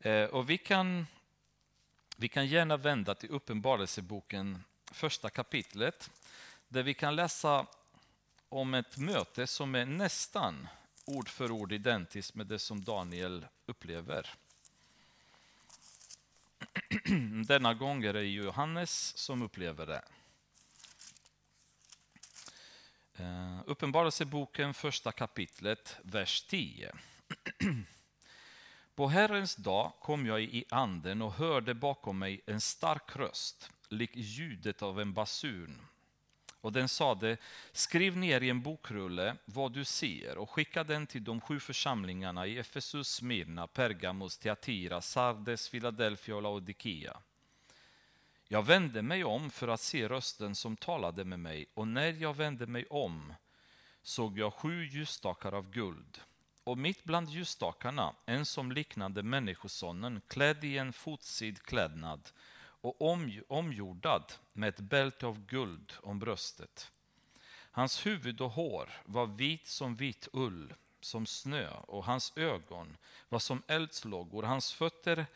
[0.00, 1.06] Eh, och vi kan
[2.16, 6.10] vi kan gärna vända till Uppenbarelseboken, första kapitlet,
[6.68, 7.66] där vi kan läsa
[8.48, 10.68] om ett möte som är nästan
[11.04, 14.34] ord för ord identiskt med det som Daniel upplever.
[17.46, 20.02] Denna gång är det Johannes som upplever det.
[23.20, 26.92] Uh, Uppenbarelseboken, första kapitlet, vers 10.
[28.94, 34.10] På Herrens dag kom jag i anden och hörde bakom mig en stark röst, lik
[34.14, 35.80] ljudet av en basun.
[36.64, 37.36] Och den sade,
[37.72, 42.46] skriv ner i en bokrulle vad du ser och skicka den till de sju församlingarna
[42.46, 47.16] i Efesus, Smyrna, Pergamos, Teatira, Sardes, Philadelphia och Laodikea.
[48.48, 52.36] Jag vände mig om för att se rösten som talade med mig och när jag
[52.36, 53.34] vände mig om
[54.02, 56.20] såg jag sju ljusstakar av guld
[56.64, 62.20] och mitt bland ljusstakarna en som liknade Människosonen klädd i en fotsid klädnad
[62.84, 66.90] och om, omgjordad med ett bälte av guld om bröstet.
[67.70, 72.96] Hans huvud och hår var vit som vit ull, som snö, och hans ögon
[73.28, 74.42] var som eldslågor.
[74.42, 75.26] Hans fötter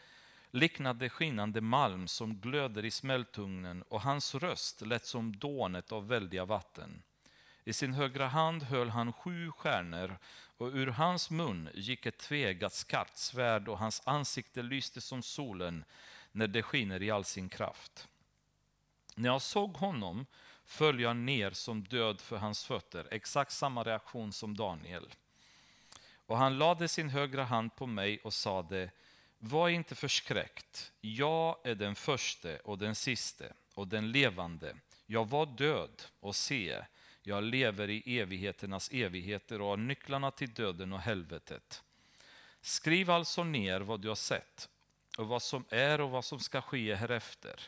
[0.51, 6.45] liknade skinande malm som glöder i smältugnen och hans röst lät som dånet av väldiga
[6.45, 7.03] vatten.
[7.65, 10.19] I sin högra hand höll han sju stjärnor
[10.57, 15.85] och ur hans mun gick ett tvegat skarpt svärd och hans ansikte lyste som solen
[16.39, 18.09] när det skiner i all sin kraft.
[19.15, 20.27] När jag såg honom
[20.65, 25.15] föll jag ner som död för hans fötter, exakt samma reaktion som Daniel.
[26.27, 28.91] Och han lade sin högra hand på mig och sade,
[29.39, 34.77] var inte förskräckt, jag är den förste och den siste och den levande.
[35.07, 36.83] Jag var död och se,
[37.23, 41.83] jag lever i evigheternas evigheter och har nycklarna till döden och helvetet.
[42.61, 44.69] Skriv alltså ner vad du har sett
[45.19, 47.61] och vad som är och vad som ska ske härefter.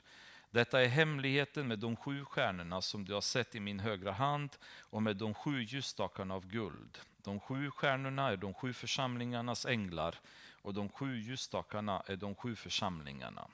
[0.51, 4.57] Detta är hemligheten med de sju stjärnorna som du har sett i min högra hand
[4.81, 6.99] och med de sju ljusstakarna av guld.
[7.17, 10.21] De sju stjärnorna är de sju församlingarnas änglar
[10.63, 13.49] och de sju ljusstakarna är de sju församlingarna.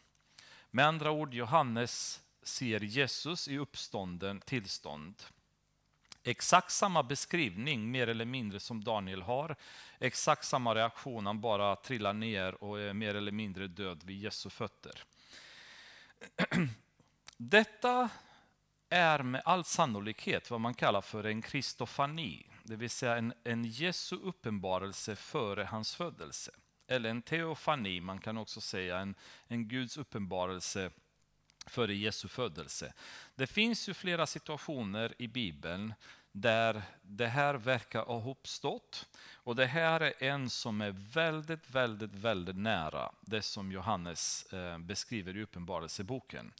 [0.70, 5.22] Med andra ord, Johannes ser Jesus i uppstånden tillstånd
[6.26, 9.56] exakt samma beskrivning, mer eller mindre, som Daniel har.
[9.98, 14.50] Exakt samma reaktion, han bara trillar ner och är mer eller mindre död vid Jesu
[14.50, 15.04] fötter.
[17.36, 18.08] Detta
[18.88, 23.64] är med all sannolikhet vad man kallar för en kristofani, det vill säga en, en
[23.64, 26.50] Jesu uppenbarelse före hans födelse.
[26.86, 29.14] Eller en teofani, man kan också säga en,
[29.48, 30.90] en Guds uppenbarelse
[31.66, 32.92] före Jesu födelse.
[33.34, 35.94] Det finns ju flera situationer i Bibeln
[36.32, 39.08] där det här verkar ha uppstått.
[39.34, 44.78] Och det här är en som är väldigt, väldigt, väldigt nära det som Johannes eh,
[44.78, 46.52] beskriver i Uppenbarelseboken.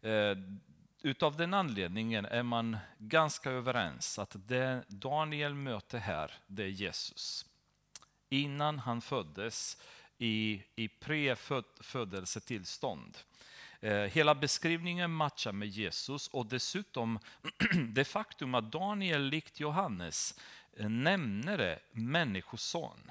[0.00, 0.36] Eh,
[1.02, 7.46] utav den anledningen är man ganska överens att det Daniel möter här, det är Jesus.
[8.28, 9.78] Innan han föddes
[10.18, 13.16] i, i prefödelsetillstånd.
[13.16, 13.24] -föd
[13.84, 17.18] Eh, hela beskrivningen matchar med Jesus och dessutom
[17.92, 20.38] det faktum att Daniel likt Johannes
[20.76, 23.10] eh, nämner det människoson.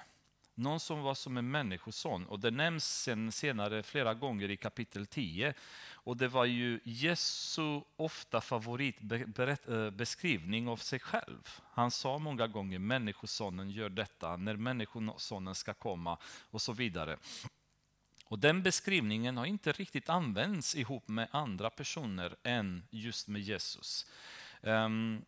[0.55, 2.25] Någon som var som en människoson.
[2.25, 5.53] Och det nämns sen senare flera gånger i kapitel 10.
[5.91, 11.59] Och det var ju Jesu ofta favoritbeskrivning eh, av sig själv.
[11.71, 16.17] Han sa många gånger människosonen gör detta, när människosonen ska komma
[16.51, 17.17] och så vidare.
[18.33, 24.05] Och Den beskrivningen har inte riktigt använts ihop med andra personer än just med Jesus.
[24.61, 25.25] Um,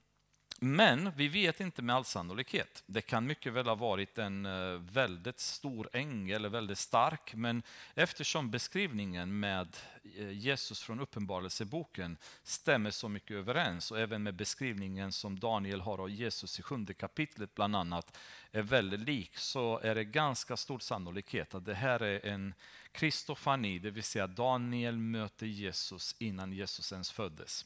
[0.59, 2.83] men vi vet inte med all sannolikhet.
[2.85, 7.63] Det kan mycket väl ha varit en eh, väldigt stor ängel, väldigt stark, men
[7.95, 9.77] eftersom beskrivningen med
[10.17, 15.97] eh, Jesus från Uppenbarelseboken stämmer så mycket överens och även med beskrivningen som Daniel har
[15.97, 18.17] av Jesus i sjunde kapitlet bland annat
[18.51, 22.53] är väldigt lik så är det ganska stor sannolikhet att det här är en
[22.91, 27.65] kristofani, det vill säga Daniel möter Jesus innan Jesus ens föddes.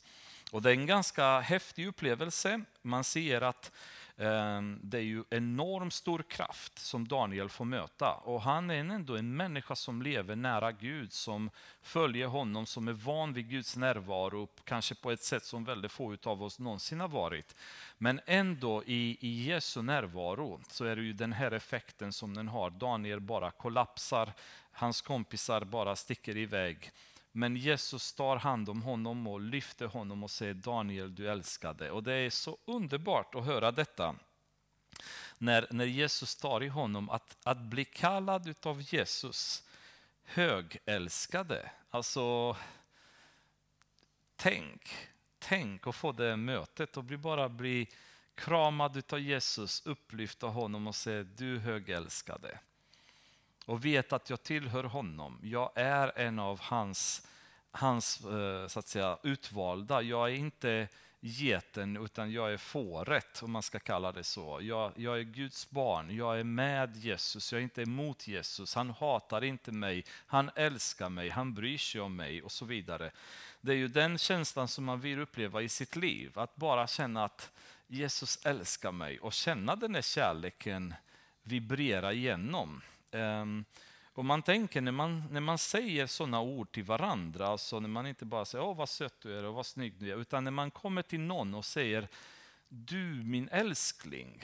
[0.52, 2.62] Och det är en ganska häftig upplevelse.
[2.82, 3.72] Man ser att
[4.18, 8.14] eh, det är ju enormt stor kraft som Daniel får möta.
[8.14, 11.50] Och han är ändå en människa som lever nära Gud, som
[11.82, 16.18] följer honom, som är van vid Guds närvaro, kanske på ett sätt som väldigt få
[16.24, 17.56] av oss någonsin har varit.
[17.98, 22.48] Men ändå i, i Jesu närvaro så är det ju den här effekten som den
[22.48, 22.70] har.
[22.70, 24.34] Daniel bara kollapsar,
[24.72, 26.92] hans kompisar bara sticker iväg.
[27.40, 31.92] Men Jesus tar hand om honom och lyfter honom och säger Daniel, du älskade.
[31.92, 34.16] Och det är så underbart att höra detta.
[35.38, 39.64] När, när Jesus tar i honom, att, att bli kallad av Jesus
[40.24, 41.72] högälskade.
[41.90, 42.58] Alltså,
[44.36, 44.90] tänk,
[45.40, 47.88] tänk att få det mötet och bli, bara bli
[48.36, 52.60] kramad av Jesus, upplyft av honom och säga du högälskade
[53.70, 55.40] och vet att jag tillhör honom.
[55.44, 57.28] Jag är en av hans,
[57.72, 60.02] hans eh, så att säga, utvalda.
[60.02, 60.88] Jag är inte
[61.20, 64.60] geten utan jag är fåret om man ska kalla det så.
[64.62, 68.76] Jag, jag, är Guds barn, jag är med Jesus, jag är inte emot Jesus.
[68.76, 73.12] Han hatar inte mig, han älskar mig, han bryr sig om mig och så vidare.
[73.62, 77.24] Det är ju den känslan som man vill uppleva i sitt liv, att bara känna
[77.24, 77.52] att
[77.88, 80.94] Jesus älskar mig och känna den här kärleken
[81.44, 82.82] vibrera igenom.
[83.12, 83.66] Um,
[84.14, 88.08] och man tänker när man, när man säger sådana ord till varandra, alltså när man
[88.08, 90.52] inte bara säger åh vad söt du är och vad snygg du är, utan när
[90.52, 92.08] man kommer till någon och säger
[92.68, 94.44] du min älskling,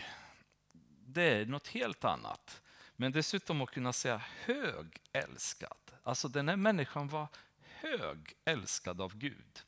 [1.06, 2.62] det är något helt annat.
[2.96, 5.78] Men dessutom att kunna säga hög älskad.
[6.04, 7.28] Alltså den här människan var
[7.62, 9.64] hög älskad av Gud.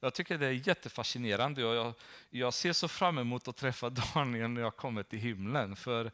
[0.00, 1.94] Jag tycker det är jättefascinerande och jag,
[2.30, 5.76] jag ser så fram emot att träffa Daniel när jag kommer till himlen.
[5.76, 6.12] För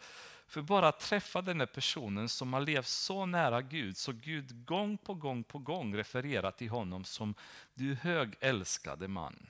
[0.51, 4.65] för bara att träffa den här personen som har levt så nära Gud, så Gud
[4.67, 7.35] gång på gång på gång refererar till honom som
[7.75, 9.47] du högälskade man.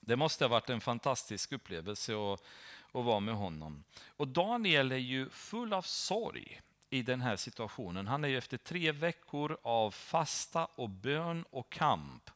[0.00, 2.44] Det måste ha varit en fantastisk upplevelse att,
[2.92, 3.84] att vara med honom.
[4.06, 8.06] Och Daniel är ju full av sorg i den här situationen.
[8.06, 12.30] Han är ju efter tre veckor av fasta och bön och kamp.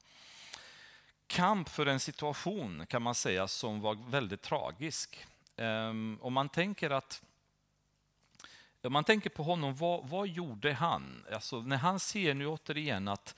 [1.27, 5.27] Kamp för en situation kan man säga som var väldigt tragisk.
[5.57, 7.23] Ehm, Om man tänker att
[8.87, 11.25] om man tänker på honom, vad, vad gjorde han?
[11.33, 13.35] Alltså, när han ser nu återigen att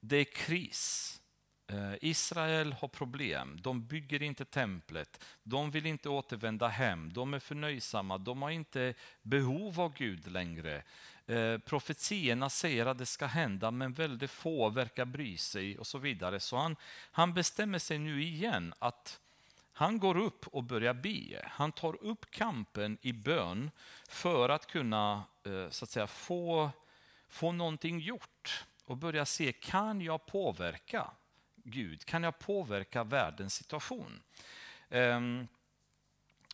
[0.00, 1.20] det är kris,
[1.66, 7.38] eh, Israel har problem, de bygger inte templet, de vill inte återvända hem, de är
[7.38, 10.82] förnöjsamma, de har inte behov av Gud längre.
[11.26, 15.98] Eh, profetierna säger att det ska hända, men väldigt få verkar bry sig och så
[15.98, 16.40] vidare.
[16.40, 16.76] Så han,
[17.10, 19.20] han bestämmer sig nu igen att
[19.82, 21.48] han går upp och börjar be.
[21.48, 23.70] Han tar upp kampen i bön
[24.08, 26.70] för att kunna eh, så att säga, få,
[27.28, 31.10] få någonting gjort och börja se, kan jag påverka
[31.54, 32.04] Gud?
[32.04, 34.22] Kan jag påverka världens situation?
[34.88, 35.46] Ehm,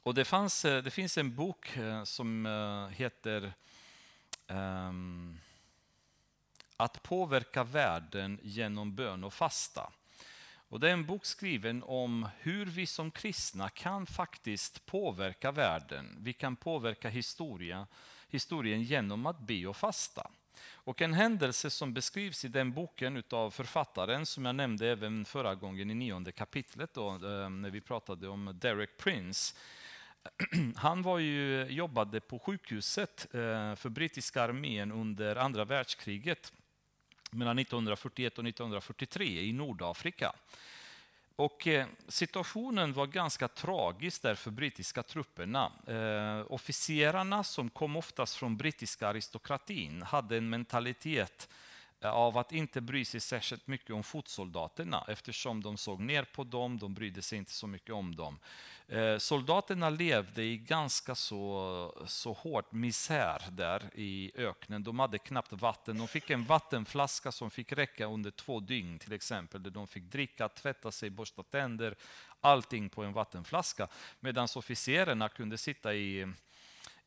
[0.03, 2.47] och det, fanns, eh, det finns en bok eh, som
[2.93, 3.53] heter
[4.47, 5.39] ehm,
[6.77, 9.93] Att påverka världen genom bön och fasta.
[10.71, 16.17] Och det är en bok skriven om hur vi som kristna kan faktiskt påverka världen.
[16.21, 17.87] Vi kan påverka historia,
[18.29, 20.31] historien genom att be och fasta.
[20.71, 25.55] Och en händelse som beskrivs i den boken av författaren, som jag nämnde även förra
[25.55, 29.55] gången i nionde kapitlet, då, eh, när vi pratade om Derek Prince.
[30.77, 36.53] Han var ju, jobbade på sjukhuset eh, för brittiska armén under andra världskriget
[37.31, 40.33] mellan 1941 och 1943 i Nordafrika.
[41.37, 45.73] Och eh, situationen var ganska tragisk där för brittiska trupperna.
[45.87, 51.68] Eh, officerarna, som kom oftast från brittiska aristokratin, hade en mentalitet eh,
[52.03, 56.79] av att inte bry sig särskilt mycket om fotsoldaterna eftersom de såg ner på dem,
[56.79, 58.39] de brydde sig inte så mycket om dem.
[58.89, 64.83] Eh, soldaterna levde i ganska så, så hårt misär där i öknen.
[64.83, 65.99] De hade knappt vatten.
[65.99, 69.63] De fick en vattenflaska som fick räcka under två dygn till exempel.
[69.63, 71.95] Där de fick dricka, tvätta sig, borsta tänder,
[72.41, 73.89] allting på en vattenflaska.
[74.21, 76.33] Medan officerarna kunde sitta i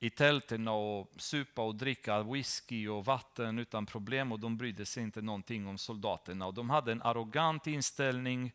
[0.03, 5.03] i tälten och supa och dricka whisky och vatten utan problem och de brydde sig
[5.03, 6.45] inte någonting om soldaterna.
[6.47, 8.51] Och de hade en arrogant inställning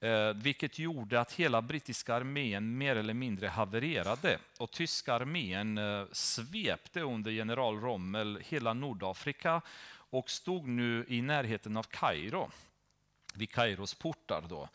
[0.00, 4.38] eh, vilket gjorde att hela brittiska armén mer eller mindre havererade.
[4.58, 9.62] Och tyska armén eh, svepte under general Rommel hela Nordafrika
[10.10, 12.50] och stod nu i närheten av Kairo,
[13.34, 14.44] vid Kairos portar.
[14.48, 14.68] Då.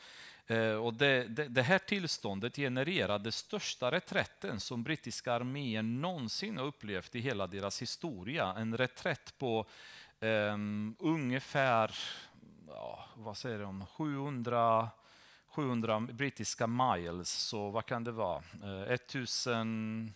[0.48, 6.66] Eh, och det, det, det, här tillståndet genererade största reträtten som brittiska armén någonsin har
[6.66, 8.54] upplevt i hela deras historia.
[8.58, 9.66] En reträtt på
[10.20, 11.96] um, ungefär
[12.68, 14.89] ja, vad säger de, 700,
[15.48, 18.44] 700 brittiska miles, så vad kan det vara?
[18.64, 20.14] Eh, 1000,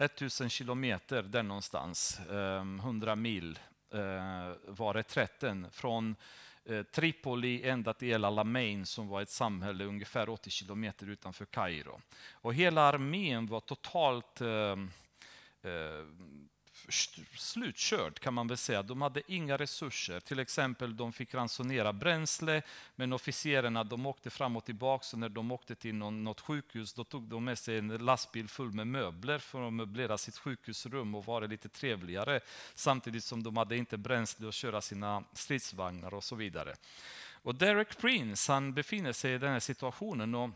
[0.00, 3.58] 1000 kilometer där någonstans, ehm, 100 mil
[3.92, 6.16] eh, var reträtten från
[6.64, 12.00] Eh, Tripoli ända till El Alamein som var ett samhälle ungefär 80 kilometer utanför Kairo.
[12.32, 14.76] Och hela armén var totalt eh,
[15.62, 16.06] eh,
[17.36, 18.82] slutkört kan man väl säga.
[18.82, 20.20] De hade inga resurser.
[20.20, 22.62] Till exempel de fick ransonera bränsle,
[22.96, 25.04] men officerarna de åkte fram och tillbaka.
[25.04, 28.48] Så när de åkte till någon, något sjukhus då tog de med sig en lastbil
[28.48, 32.40] full med möbler för att möblera sitt sjukhusrum och vara lite trevligare.
[32.74, 36.74] Samtidigt som de hade inte bränsle att köra sina stridsvagnar och så vidare.
[37.42, 40.50] Och Derek Prince han befinner sig i den här situationen och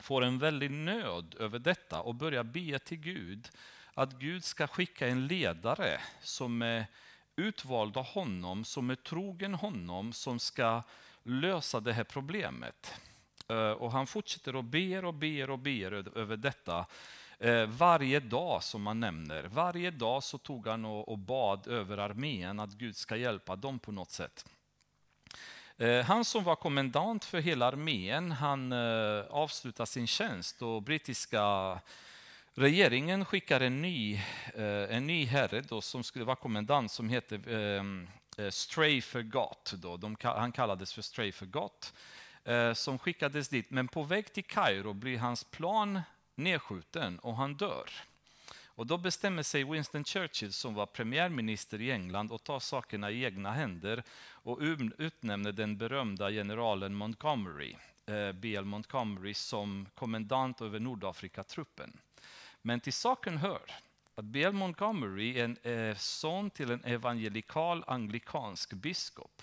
[0.00, 3.48] får en väldig nöd över detta och börjar be till Gud
[3.98, 6.86] att Gud ska skicka en ledare som är
[7.36, 10.82] utvald av honom, som är trogen honom, som ska
[11.22, 12.94] lösa det här problemet.
[13.48, 16.86] Eh, och han fortsätter och ber och ber och ber över detta
[17.38, 19.42] eh, varje dag som han nämner.
[19.42, 23.92] Varje dag så tog han och bad över armén att Gud ska hjälpa dem på
[23.92, 24.46] något sätt.
[25.76, 28.72] Eh, han som var kommendant för hela armén, han
[29.30, 31.78] avslutade sin tjänst och brittiska
[32.58, 34.14] Regeringen skickar en ny,
[34.54, 37.38] eh, en ny herre då, som skulle vara kommendant som heter
[38.50, 39.96] Stray eh, Strafer Då.
[39.96, 41.94] De, han kallades för Strafer Gott.
[42.44, 46.00] Eh, som skickades dit, men på väg till Kairo blir hans plan
[46.34, 47.90] nedskjuten och han dör.
[48.66, 53.24] Och då bestämmer sig Winston Churchill, som var premiärminister i England, att ta sakerna i
[53.24, 54.58] egna händer och
[54.98, 57.76] utnämner den berömda generalen Montgomery,
[58.06, 58.64] eh, B.L.
[58.64, 61.98] Montgomery, som kommendant över Nordafrikatruppen.
[62.66, 63.62] Men till saken hör
[64.14, 69.42] att Bill Montgomery är en eh, son till en evangelikal anglikansk biskop.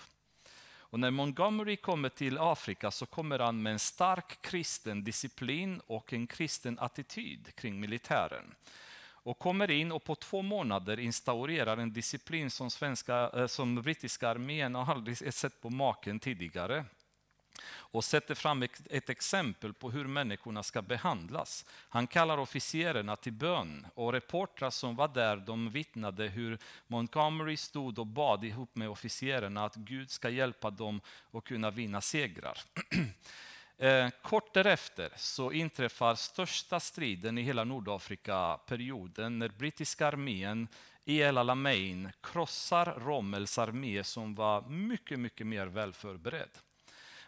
[0.76, 6.12] Och när Montgomery kommer till Afrika så kommer han med en stark kristen disciplin och
[6.12, 8.54] en kristen attityd kring militären.
[9.06, 14.28] Och kommer in och på två månader instaurerar en disciplin som, svenska, eh, som brittiska
[14.28, 16.84] armén aldrig sett på maken tidigare
[17.66, 21.64] och sätter fram ett exempel på hur människorna ska behandlas.
[21.88, 27.98] Han kallar officerarna till bön och reportrar som var där de vittnade hur Montgomery stod
[27.98, 31.00] och bad ihop med officerarna att Gud ska hjälpa dem
[31.32, 32.58] att kunna vinna segrar.
[33.78, 40.68] Eh, kort därefter så inträffar största striden i hela Nordafrika-perioden när brittiska armén
[41.04, 46.50] i El Alamein krossar Rommels armé som var mycket, mycket mer välförberedd.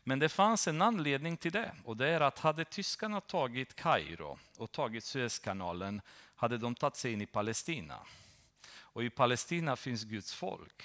[0.09, 4.39] Men det fanns en anledning till det och det är att hade tyskarna tagit Kairo
[4.57, 6.01] och tagit Suezkanalen
[6.35, 7.99] hade de tagit sig in i Palestina.
[8.79, 10.83] Och i Palestina finns Guds folk.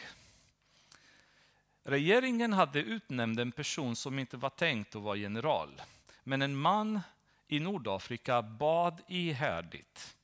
[1.83, 5.81] Regeringen hade utnämnt en person som inte var tänkt att vara general.
[6.23, 6.99] Men en man
[7.47, 10.15] i Nordafrika bad ihärdigt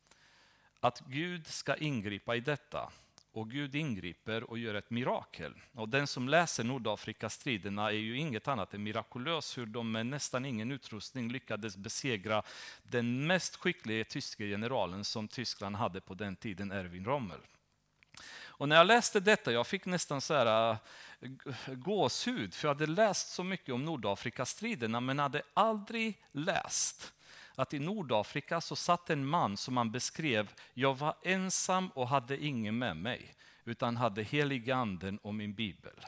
[0.79, 2.91] att Gud ska ingripa i detta
[3.37, 5.53] och Gud ingriper och gör ett mirakel.
[5.73, 10.45] Och den som läser Nordafrikastriderna är ju inget annat än mirakulös hur de med nästan
[10.45, 12.43] ingen utrustning lyckades besegra
[12.83, 17.39] den mest skickliga tyske generalen som Tyskland hade på den tiden, Erwin Rommel.
[18.45, 20.77] Och när jag läste detta, jag fick nästan så här
[21.19, 21.29] äh,
[21.73, 27.13] gåshud, för jag hade läst så mycket om Nordafrikastriderna men hade aldrig läst
[27.57, 32.45] att i Nordafrika så satt en man som han beskrev, jag var ensam och hade
[32.45, 36.05] ingen med mig, utan hade heliga anden och min bibel.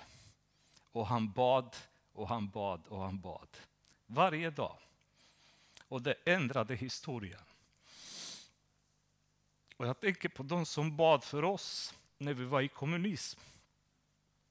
[0.91, 1.75] Och han bad
[2.13, 3.47] och han bad och han bad.
[4.05, 4.77] Varje dag.
[5.87, 7.43] Och det ändrade historien.
[9.77, 13.39] Och jag tänker på de som bad för oss när vi var i kommunism.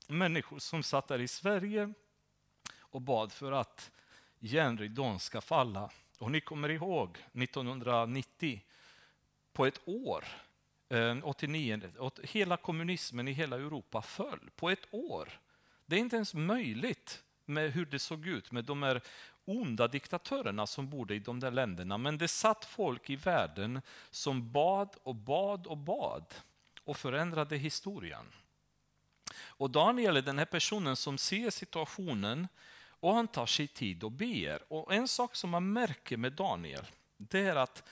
[0.07, 1.93] Människor som satt där i Sverige
[2.79, 3.91] och bad för att
[4.39, 8.63] järnridån ska falla och ni kommer ihåg 1990,
[9.53, 10.25] på ett år,
[10.89, 11.81] eh, 89,
[12.23, 15.41] hela kommunismen i hela Europa föll på ett år.
[15.87, 19.03] Det är inte ens möjligt med hur det såg ut med de här
[19.45, 21.99] onda diktatörerna som bodde i de där länderna.
[21.99, 26.35] Men det satt folk i världen som bad och bad och bad
[26.85, 28.27] och förändrade historien.
[29.35, 32.49] Och Daniel är den här personen som ser situationen
[33.01, 34.73] och han tar sig tid och ber.
[34.73, 36.87] Och en sak som man märker med Daniel,
[37.17, 37.83] det är att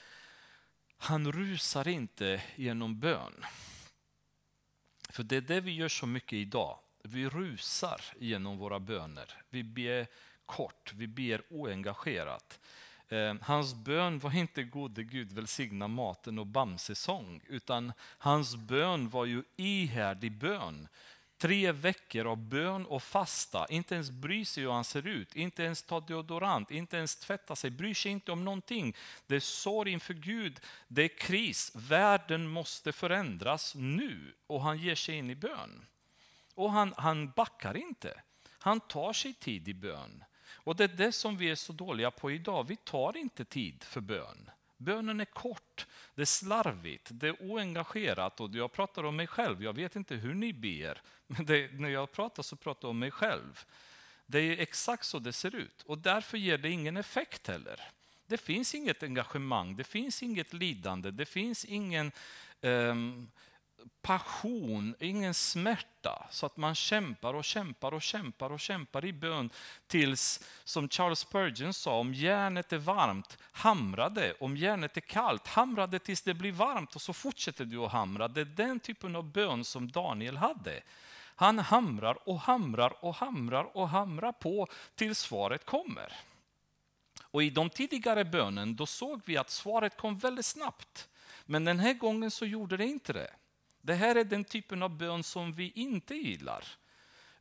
[0.96, 3.44] han rusar inte genom bön.
[5.08, 6.78] För det är det vi gör så mycket idag.
[7.02, 9.42] Vi rusar genom våra böner.
[9.50, 10.06] Vi ber
[10.46, 12.60] kort, vi ber oengagerat.
[13.08, 19.24] Eh, hans bön var inte gode Gud välsigna maten och bamsesång, utan hans bön var
[19.24, 20.88] ju ihärdig bön.
[21.38, 25.62] Tre veckor av bön och fasta, inte ens bry sig hur han ser ut, inte
[25.62, 28.96] ens ta deodorant, inte ens tvätta sig, bryr sig inte om någonting.
[29.26, 34.34] Det är sorg inför Gud, det är kris, världen måste förändras nu.
[34.46, 35.86] Och han ger sig in i bön.
[36.54, 38.22] Och han, han backar inte,
[38.58, 40.24] han tar sig tid i bön.
[40.66, 43.84] Och det är det som vi är så dåliga på idag, vi tar inte tid
[43.84, 44.50] för bön.
[44.76, 49.62] Bönen är kort, det är slarvigt, det är oengagerat och jag pratar om mig själv.
[49.62, 52.98] Jag vet inte hur ni ber, men det, när jag pratar så pratar jag om
[52.98, 53.64] mig själv.
[54.26, 57.80] Det är exakt så det ser ut och därför ger det ingen effekt heller.
[58.26, 62.12] Det finns inget engagemang, det finns inget lidande, det finns ingen
[62.60, 63.30] um,
[64.02, 69.50] passion, ingen smärta, så att man kämpar och kämpar och kämpar och kämpar i bön
[69.86, 74.32] tills, som Charles Spurgeon sa, om järnet är varmt, hamra det.
[74.40, 77.92] Om järnet är kallt, hamra det tills det blir varmt och så fortsätter du att
[77.92, 78.28] hamra.
[78.28, 80.82] Det är den typen av bön som Daniel hade.
[81.36, 86.12] Han hamrar och hamrar och hamrar och hamrar på tills svaret kommer.
[87.20, 91.08] Och i de tidigare bönen då såg vi att svaret kom väldigt snabbt.
[91.46, 93.30] Men den här gången så gjorde det inte det.
[93.86, 96.64] Det här är den typen av bön som vi inte gillar.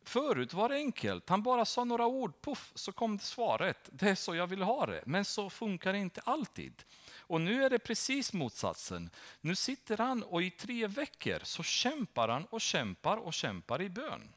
[0.04, 3.90] Förut var det enkelt, han bara sa några ord, puff, så kom svaret.
[3.92, 5.04] Det är så jag vill ha det.
[5.06, 6.84] Men så funkar det inte alltid.
[7.18, 9.10] Och nu är det precis motsatsen.
[9.42, 13.90] Nu sitter han och i tre veckor så kämpar han och kämpar och kämpar i
[13.90, 14.34] bön.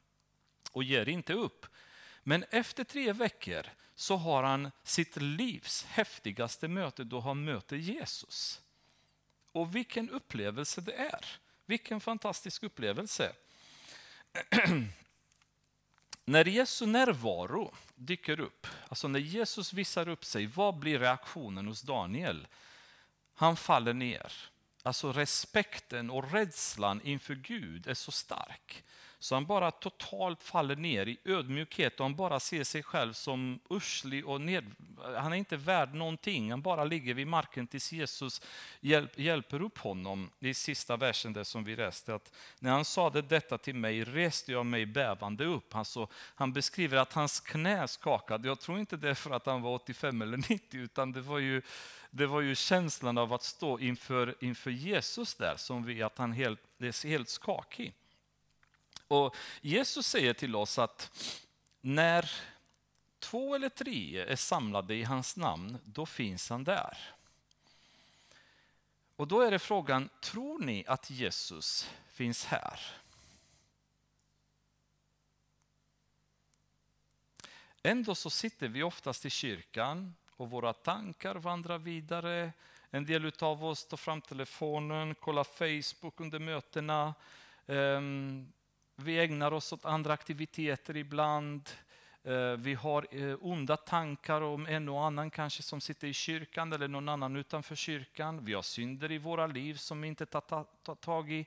[0.72, 1.66] Och ger inte upp.
[2.22, 3.62] Men efter tre veckor
[3.94, 8.60] så har han sitt livs häftigaste möte då han möter Jesus.
[9.52, 11.38] Och vilken upplevelse det är.
[11.68, 13.32] Vilken fantastisk upplevelse.
[16.24, 21.82] när Jesu närvaro dyker upp, alltså när Jesus visar upp sig, vad blir reaktionen hos
[21.82, 22.46] Daniel?
[23.34, 24.32] Han faller ner.
[24.82, 28.84] Alltså respekten och rädslan inför Gud är så stark.
[29.20, 33.60] Så han bara totalt faller ner i ödmjukhet och han bara ser sig själv som
[33.70, 34.64] urslig och ned...
[35.16, 38.42] Han är inte värd någonting, han bara ligger vid marken tills Jesus
[38.80, 40.30] hjälp, hjälper upp honom.
[40.40, 44.52] I sista versen där som vi läste, att när han sade detta till mig reste
[44.52, 45.74] jag mig bävande upp.
[45.74, 48.48] Alltså, han beskriver att hans knä skakade.
[48.48, 51.38] Jag tror inte det är för att han var 85 eller 90, utan det var
[51.38, 51.62] ju,
[52.10, 56.32] det var ju känslan av att stå inför, inför Jesus där, som vi, att han
[56.32, 57.94] helt, är helt skakig.
[59.08, 61.24] Och Jesus säger till oss att
[61.80, 62.30] när
[63.18, 66.98] två eller tre är samlade i hans namn, då finns han där.
[69.16, 72.80] Och då är det frågan, tror ni att Jesus finns här?
[77.82, 82.52] Ändå så sitter vi oftast i kyrkan och våra tankar vandrar vidare.
[82.90, 87.14] En del av oss tar fram telefonen, kollar Facebook under mötena.
[87.66, 88.52] Ehm,
[89.00, 91.70] vi ägnar oss åt andra aktiviteter ibland.
[92.22, 96.72] Eh, vi har eh, onda tankar om en och annan kanske som sitter i kyrkan
[96.72, 98.44] eller någon annan utanför kyrkan.
[98.44, 101.46] Vi har synder i våra liv som vi inte tar tag i.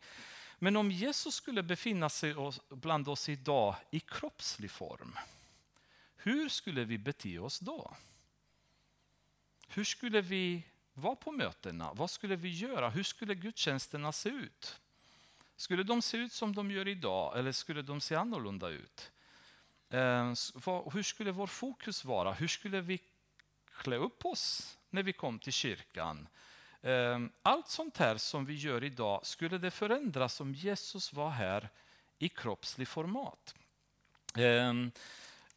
[0.60, 2.36] Men om Jesus skulle befinna sig
[2.70, 5.20] bland oss idag i kroppslig form,
[6.16, 7.96] hur skulle vi bete oss då?
[9.68, 11.94] Hur skulle vi vara på mötena?
[11.94, 12.90] Vad skulle vi göra?
[12.90, 14.80] Hur skulle gudstjänsterna se ut?
[15.62, 19.12] Skulle de se ut som de gör idag eller skulle de se annorlunda ut?
[19.90, 20.26] Eh,
[20.94, 22.34] hur skulle vår fokus vara?
[22.34, 23.02] Hur skulle vi
[23.72, 26.28] klä upp oss när vi kom till kyrkan?
[26.82, 31.70] Eh, allt sånt här som vi gör idag, skulle det förändras om Jesus var här
[32.20, 33.56] i kroppslig format?
[34.36, 34.74] Eh,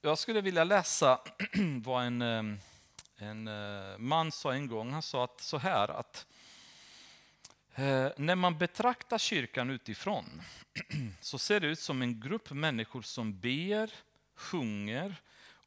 [0.01, 1.21] jag skulle vilja läsa
[1.85, 2.23] vad en,
[3.17, 3.51] en
[3.99, 4.93] man sa en gång.
[4.93, 6.27] Han sa att så här att
[7.77, 10.43] Eh, när man betraktar kyrkan utifrån
[11.21, 13.93] så ser det ut som en grupp människor som ber,
[14.35, 15.17] sjunger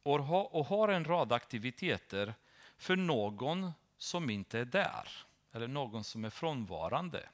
[0.02, 2.34] och och har en rad aktiviteter
[2.76, 5.08] för någon som inte är där,
[5.52, 7.28] eller någon som är frånvarande.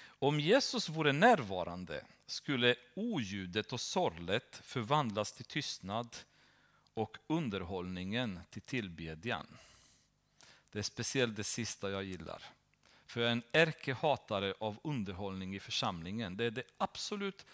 [0.00, 6.16] Om Jesus vore närvarande skulle oljudet och sorlet förvandlas till tystnad
[6.94, 9.46] och underhållningen till tillbedjan.
[10.70, 12.42] Det är speciellt det sista jag gillar.
[13.08, 16.36] För jag är en ärkehatare av underhållning i församlingen.
[16.36, 17.46] Det är det absolut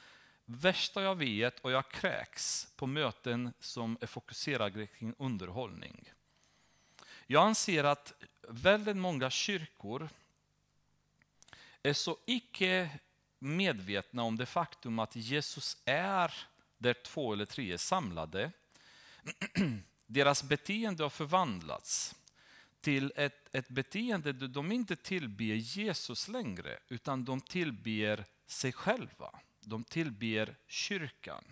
[0.45, 6.13] värsta jag vet och jag kräks på möten som är fokuserade kring underhållning.
[7.27, 8.13] Jag anser att
[8.49, 10.09] väldigt många kyrkor
[11.83, 12.91] är så icke
[13.39, 16.35] medvetna om det faktum att Jesus är
[16.79, 18.53] där två eller tre är samlade.
[20.07, 22.15] Deras beteende har förvandlats
[22.85, 29.41] till ett, ett beteende där de inte tillber Jesus längre, utan de tillber sig själva.
[29.61, 31.45] De tillber kyrkan.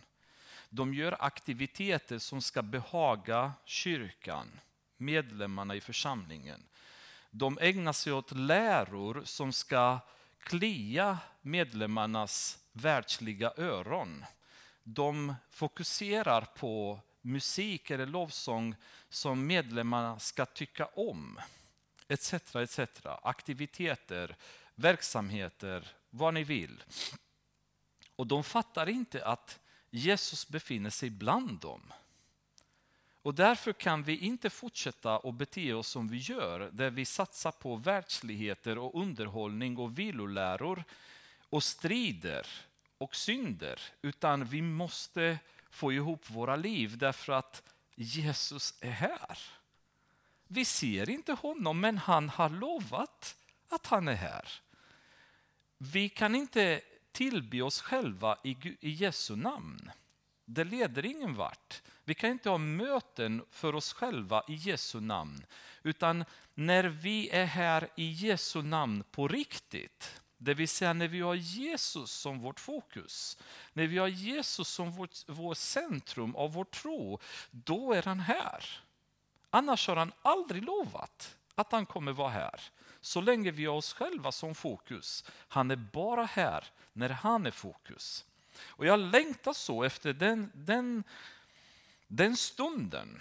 [0.68, 4.60] De gör aktiviteter som ska behaga kyrkan,
[4.96, 6.62] medlemmarna i församlingen.
[7.30, 9.98] De ägnar sig åt läror som ska
[10.38, 14.24] klia medlemmarnas världsliga öron.
[14.82, 18.74] De fokuserar på musik eller lovsång
[19.08, 21.40] som medlemmarna ska tycka om.
[22.08, 22.34] Etc.
[22.56, 22.80] etc.
[23.22, 24.36] Aktiviteter,
[24.74, 26.82] verksamheter, vad ni vill.
[28.16, 29.60] Och de fattar inte att
[29.90, 31.92] Jesus befinner sig bland dem.
[33.22, 37.52] Och därför kan vi inte fortsätta att bete oss som vi gör, där vi satsar
[37.52, 40.84] på världsligheter och underhållning och viloläror
[41.50, 42.46] och strider
[42.98, 45.38] och synder, utan vi måste
[45.72, 47.62] få ihop våra liv därför att
[47.94, 49.38] Jesus är här.
[50.48, 53.36] Vi ser inte honom, men han har lovat
[53.68, 54.48] att han är här.
[55.78, 56.80] Vi kan inte
[57.12, 59.90] tillbe oss själva i, Jesu namn.
[60.44, 61.82] Det leder ingen vart.
[62.04, 65.46] Vi kan inte ha möten för oss själva i Jesu namn.
[65.82, 71.20] Utan när vi är här i Jesu namn på riktigt, det vill säga när vi
[71.20, 73.38] har Jesus som vårt fokus,
[73.72, 77.18] när vi har Jesus som vårt, vår centrum av vår tro,
[77.50, 78.64] då är han här.
[79.50, 82.60] Annars har han aldrig lovat att han kommer vara här.
[83.00, 85.24] Så länge vi har oss själva som fokus.
[85.48, 88.24] Han är bara här när han är fokus.
[88.64, 91.04] Och jag längtar så efter den, den,
[92.06, 93.20] den stunden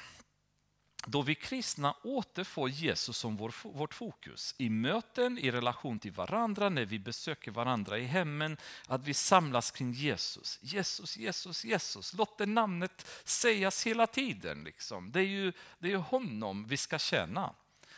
[1.05, 4.55] då vi kristna återfår Jesus som vår, vårt fokus.
[4.57, 9.71] I möten, i relation till varandra, när vi besöker varandra i hemmen, att vi samlas
[9.71, 10.59] kring Jesus.
[10.61, 12.13] Jesus, Jesus, Jesus.
[12.13, 14.63] Låt det namnet sägas hela tiden.
[14.63, 15.11] Liksom.
[15.11, 17.53] Det, är ju, det är ju honom vi ska känna.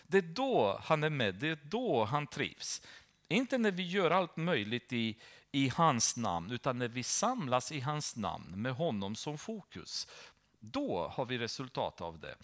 [0.08, 2.82] Det är då han är med, det är då han trivs.
[3.28, 5.18] Inte när vi gör allt möjligt i,
[5.52, 10.08] i hans namn, utan när vi samlas i hans namn med honom som fokus.
[10.60, 12.36] Då har vi resultat av det.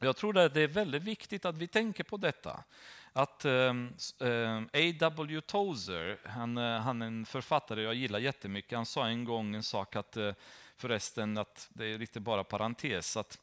[0.00, 2.64] Jag tror att det är väldigt viktigt att vi tänker på detta.
[3.12, 5.40] Att ehm, ehm, A.W.
[5.40, 9.62] Tozer, han, eh, han är en författare jag gillar jättemycket, han sa en gång en
[9.62, 10.32] sak att eh,
[10.76, 13.38] förresten, att det är lite bara parentes, att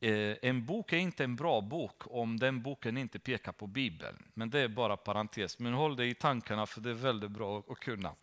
[0.00, 4.22] eh, en bok är inte en bra bok om den boken inte pekar på Bibeln.
[4.34, 7.62] Men det är bara parentes, men håll det i tankarna för det är väldigt bra
[7.68, 8.14] att kunna.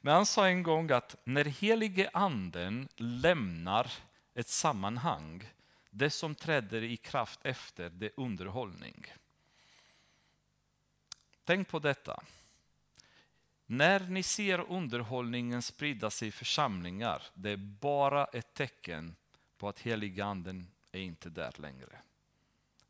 [0.00, 3.92] Men han sa en gång att när helige anden lämnar
[4.34, 5.42] ett sammanhang
[5.90, 9.06] det som träder i kraft efter, det är underhållning.
[11.44, 12.22] Tänk på detta.
[13.66, 19.16] När ni ser underhållningen sprida sig i församlingar, det är bara ett tecken
[19.58, 21.98] på att heliga anden är inte där längre.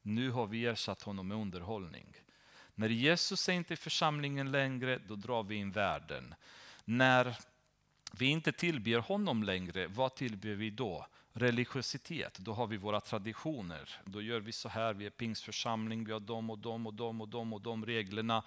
[0.03, 2.15] Nu har vi ersatt honom med underhållning.
[2.75, 6.35] När Jesus är inte i församlingen längre, då drar vi in världen.
[6.85, 7.37] När
[8.13, 11.07] vi inte tillber honom längre, vad tillber vi då?
[11.41, 14.01] Religiositet, då har vi våra traditioner.
[14.05, 17.21] Då gör vi så här, vi är pingsförsamling, vi har de och de och de
[17.21, 18.43] och de och de reglerna.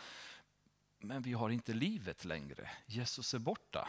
[0.99, 2.69] Men vi har inte livet längre.
[2.85, 3.87] Jesus är borta.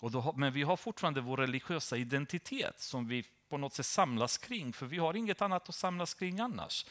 [0.00, 4.38] Och då, men vi har fortfarande vår religiösa identitet som vi på något sätt samlas
[4.38, 6.86] kring, för vi har inget annat att samlas kring annars.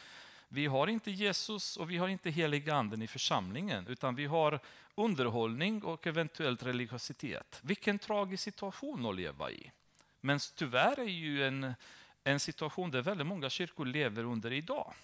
[0.48, 4.60] Vi har inte Jesus och vi har inte heliga anden i församlingen, utan vi har
[4.94, 7.60] underhållning och eventuellt religiositet.
[7.62, 9.70] Vilken tragisk situation att leva i.
[10.20, 11.74] Men tyvärr är ju en,
[12.24, 14.94] en situation där väldigt många kyrkor lever under idag.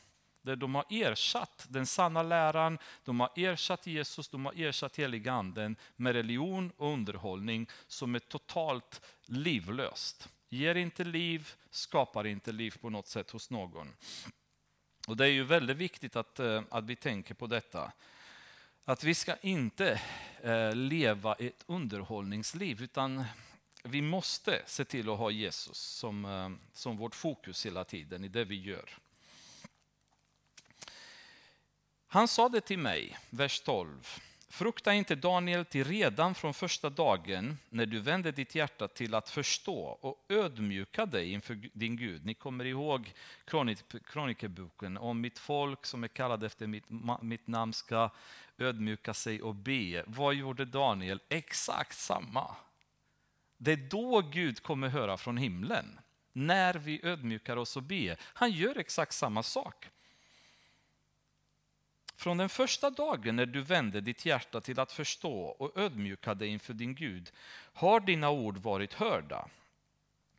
[0.42, 5.32] Där de har ersatt den sanna läran, de har ersatt Jesus, de har ersatt heliga
[5.32, 10.28] anden med religion och underhållning som är totalt livlöst.
[10.48, 13.88] Ger inte liv, skapar inte liv på något sätt hos någon.
[15.06, 17.92] Och Det är ju väldigt viktigt att, eh, att vi tänker på detta.
[18.84, 20.00] Att vi ska inte
[20.42, 23.24] eh, leva ett underhållningsliv, utan
[23.82, 28.28] vi måste se till att ha Jesus som, eh, som vårt fokus hela tiden i
[28.28, 28.98] det vi gör.
[32.06, 34.18] Han sa det till mig, vers 12.
[34.48, 39.30] Frukta inte Daniel till redan från första dagen när du vände ditt hjärta till att
[39.30, 42.24] förstå och ödmjuka dig inför din Gud.
[42.24, 43.12] Ni kommer ihåg
[44.04, 46.84] kronikerboken om mitt folk som är kallade efter mitt,
[47.20, 48.10] mitt namn ska
[48.58, 50.04] ödmjuka sig och be.
[50.06, 51.20] Vad gjorde Daniel?
[51.28, 52.56] Exakt samma.
[53.62, 56.00] Det är då Gud kommer höra från himlen.
[56.32, 58.16] När vi ödmjukar oss och ber.
[58.22, 59.88] Han gör exakt samma sak.
[62.16, 66.48] Från den första dagen när du vände ditt hjärta till att förstå och ödmjuka dig
[66.48, 67.32] inför din Gud
[67.72, 69.48] har dina ord varit hörda.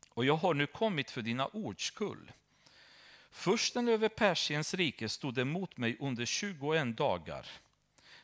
[0.10, 2.32] Och jag har nu kommit för dina ords skull.
[3.32, 7.48] Försten över Persiens rike stod emot mig under 21 dagar.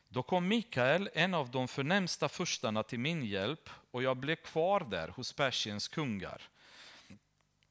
[0.10, 4.86] Då kom Mikael, en av de förnämsta furstarna, till min hjälp och jag blev kvar
[4.90, 6.42] där hos Persiens kungar.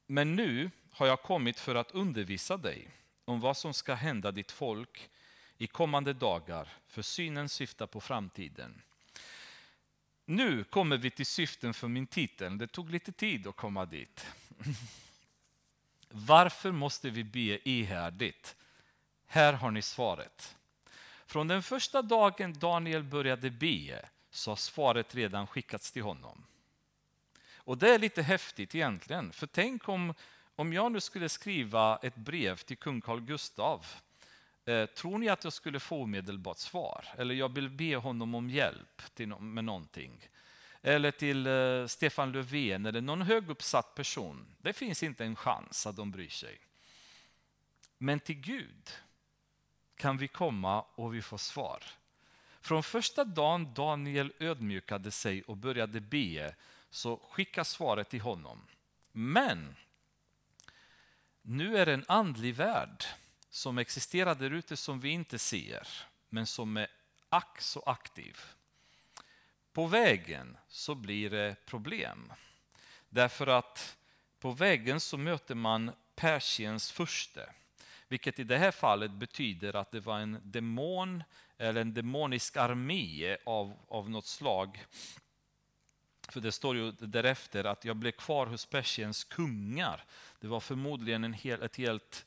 [0.07, 2.87] Men nu har jag kommit för att undervisa dig
[3.25, 5.09] om vad som ska hända ditt folk
[5.57, 8.81] i kommande dagar, för synen syftar på framtiden.
[10.25, 12.57] Nu kommer vi till syften för min titel.
[12.57, 14.27] Det tog lite tid att komma dit.
[16.09, 18.55] Varför måste vi be ihärdigt?
[19.25, 20.55] Här har ni svaret.
[21.25, 24.09] Från den första dagen Daniel började be
[24.39, 26.45] så har svaret redan skickats till honom.
[27.55, 30.13] Och det är lite häftigt egentligen, för tänk om,
[30.55, 33.85] om jag nu skulle skriva ett brev till kung Carl Gustav
[34.69, 37.05] Eh, tror ni att jag skulle få omedelbart svar?
[37.17, 40.29] Eller jag vill be honom om hjälp till, med någonting.
[40.81, 44.55] Eller till eh, Stefan Löfven eller någon höguppsatt person.
[44.57, 46.59] Det finns inte en chans att de bryr sig.
[47.97, 48.89] Men till Gud
[49.95, 51.83] kan vi komma och vi får svar.
[52.69, 56.55] Från första dagen Daniel ödmjukade sig och började be
[56.89, 58.67] så skickas svaret till honom.
[59.11, 59.75] Men
[61.41, 63.03] nu är det en andlig värld
[63.49, 65.87] som existerar där ute som vi inte ser,
[66.29, 66.87] men som är
[67.29, 68.39] ack så aktiv.
[69.73, 72.33] På vägen så blir det problem.
[73.09, 73.97] Därför att
[74.39, 77.53] på vägen så möter man Persiens furste.
[78.09, 81.23] Vilket i det här fallet betyder att det var en demon
[81.57, 84.85] eller en demonisk armé av, av något slag.
[86.29, 90.03] För det står ju därefter att jag blev kvar hos Persiens kungar.
[90.39, 92.25] Det var förmodligen en hel, ett helt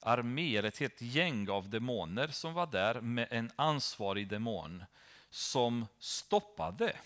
[0.00, 4.84] armé, ett helt gäng av demoner som var där med en ansvarig demon
[5.30, 6.96] som stoppade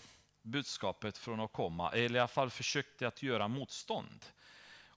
[0.41, 4.25] budskapet från att komma, eller i alla fall försökte att göra motstånd.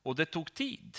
[0.02, 0.98] Och det tog tid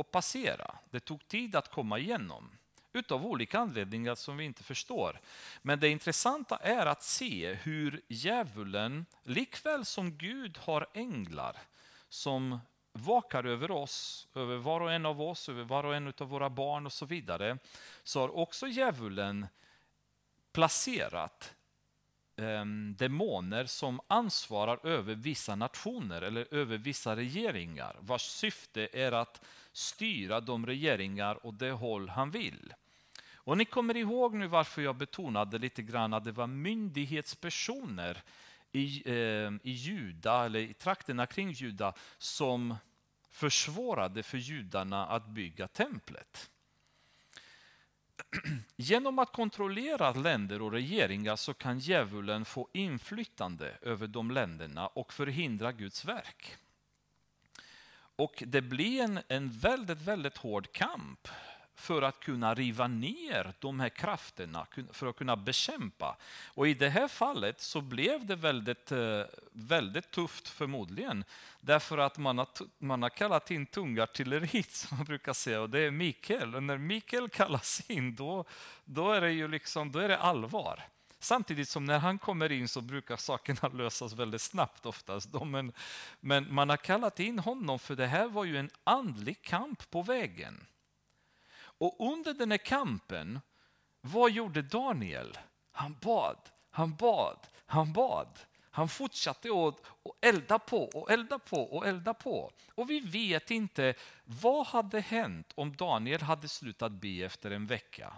[0.00, 0.78] och passera.
[0.90, 2.50] Det tog tid att komma igenom
[2.92, 5.20] utav olika anledningar som vi inte förstår.
[5.62, 11.56] Men det intressanta är att se hur djävulen, likväl som Gud har änglar
[12.08, 12.58] som
[12.92, 16.50] vakar över oss, över var och en av oss, över var och en av våra
[16.50, 17.58] barn och så vidare,
[18.02, 19.46] så har också djävulen
[20.52, 21.54] placerat
[22.40, 29.44] Ehm, demoner som ansvarar över vissa nationer eller över vissa regeringar vars syfte är att
[29.72, 32.74] styra de regeringar och det håll han vill.
[33.34, 38.22] Och ni kommer ihåg nu varför jag betonade lite grann att det var myndighetspersoner
[38.72, 42.76] i, eh, i Juda, eller i trakterna kring Juda, som
[43.30, 46.50] försvårade för judarna att bygga templet.
[48.76, 55.12] Genom att kontrollera länder och regeringar så kan djävulen få inflytande över de länderna och
[55.12, 56.56] förhindra Guds verk.
[58.16, 61.28] Och det blir en, en väldigt, väldigt hård kamp
[61.80, 66.16] för att kunna riva ner de här krafterna, för att kunna bekämpa.
[66.46, 69.22] Och i det här fallet så blev det väldigt, eh,
[69.52, 71.24] väldigt tufft förmodligen,
[71.60, 75.80] därför att man har, man har kallat in tungartilleriet, som man brukar säga, och det
[75.80, 76.54] är Mikael.
[76.54, 78.44] Och när Mikael kallas in, då,
[78.84, 80.82] då, är det ju liksom, då är det allvar.
[81.18, 85.28] Samtidigt som när han kommer in så brukar sakerna lösas väldigt snabbt oftast.
[85.46, 85.72] Men,
[86.20, 90.02] men man har kallat in honom för det här var ju en andlig kamp på
[90.02, 90.66] vägen.
[91.80, 93.40] Och under den här kampen,
[94.00, 95.38] vad gjorde Daniel?
[95.72, 96.38] Han bad,
[96.70, 98.38] han bad, han bad.
[98.70, 99.80] Han fortsatte att
[100.20, 102.52] elda på och elda på och elda på.
[102.74, 108.12] Och vi vet inte vad hade hänt om Daniel hade slutat be efter en vecka.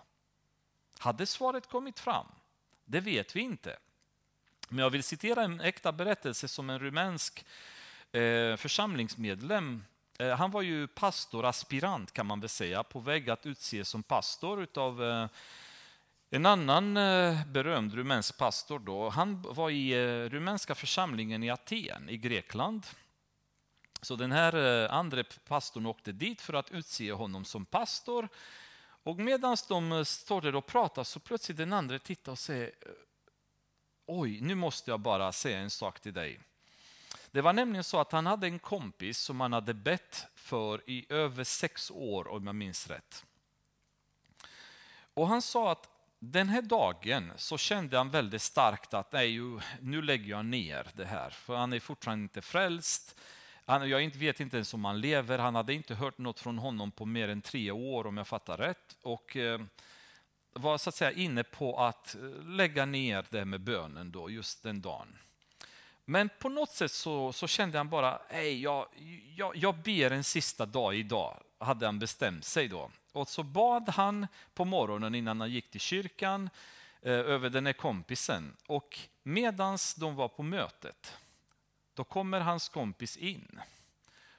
[0.99, 2.27] Hade svaret kommit fram?
[2.85, 3.79] Det vet vi inte.
[4.69, 7.47] Men jag vill citera en äkta berättelse som en rumänsk
[8.13, 9.85] eh, församlingsmedlem
[10.19, 14.63] Eh, han var ju pastoraspirant kan man väl säga, på väg att utses som pastor
[14.63, 15.29] utav eh,
[16.31, 18.79] en annan eh, berömd rumänsk pastor.
[18.79, 19.09] Då.
[19.09, 19.95] Han var i
[20.29, 22.87] rumänska församlingen i Aten i Grekland.
[24.03, 24.55] Så den här
[24.89, 28.29] andra pastorn åkte dit för att utse honom som pastor.
[29.05, 32.71] Och medan de står där och pratar så plötsligt den andra tittar och säger
[34.07, 36.41] oj, nu måste jag bara säga en sak till dig.
[37.33, 41.07] Det var nämligen så att han hade en kompis som han hade bett för i
[41.09, 43.25] över sex år, om jag minns rätt.
[45.15, 49.39] Och han sa att den här dagen så kände han väldigt starkt att nej,
[49.81, 53.21] nu lägger jag ner det här, för han är fortfarande inte frälst.
[53.65, 56.91] Han, jag vet inte ens om han lever, han hade inte hört något från honom
[56.91, 58.97] på mer än tre år om jag fattar rätt.
[59.03, 59.61] Och eh,
[60.53, 64.63] var så att säga inne på att eh, lägga ner det med bönen då, just
[64.63, 65.19] den dagen.
[66.05, 68.87] Men på något sätt så, så kände han bara, Ej, jag,
[69.37, 72.91] jag, jag ber en sista dag idag, hade han bestämt sig då.
[73.13, 76.51] Och så bad han på morgonen innan han gick till kyrkan
[77.03, 78.57] eh, över den här kompisen.
[78.67, 81.17] Och medans de var på mötet,
[81.95, 83.61] då kommer hans kompis in.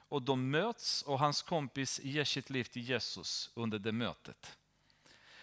[0.08, 4.56] Och de möts och hans kompis ger sitt liv till Jesus under det mötet.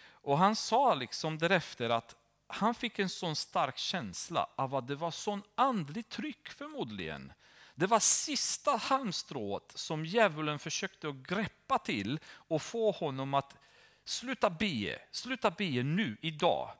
[0.04, 2.16] Och han sa liksom därefter att
[2.52, 7.32] han fick en sån stark känsla av att det var sån andligt tryck förmodligen.
[7.74, 13.56] Det var sista halmstrået som djävulen försökte att greppa till och få honom att
[14.04, 16.70] sluta be, sluta be nu, idag.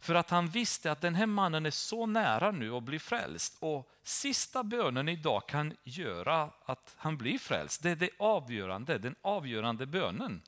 [0.00, 3.56] För att han visste att den här mannen är så nära nu att bli frälst.
[3.60, 7.82] Och sista bönen idag kan göra att han blir frälst.
[7.82, 10.42] Det är det avgörande, den avgörande bönen.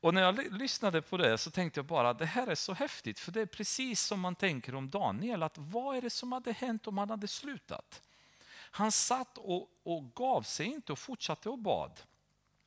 [0.00, 2.72] Och när jag lyssnade på det så tänkte jag bara att det här är så
[2.72, 6.32] häftigt, för det är precis som man tänker om Daniel, att vad är det som
[6.32, 8.02] hade hänt om han hade slutat?
[8.70, 12.00] Han satt och, och gav sig inte och fortsatte och bad.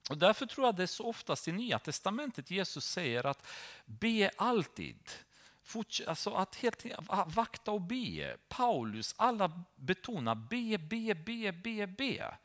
[0.10, 3.48] Och därför tror jag det är så oftast i Nya Testamentet Jesus säger att
[3.86, 5.10] be alltid.
[5.64, 6.86] Forts alltså att helt,
[7.26, 8.38] vakta och be.
[8.48, 12.38] Paulus, alla betonar be, be, be, be, be.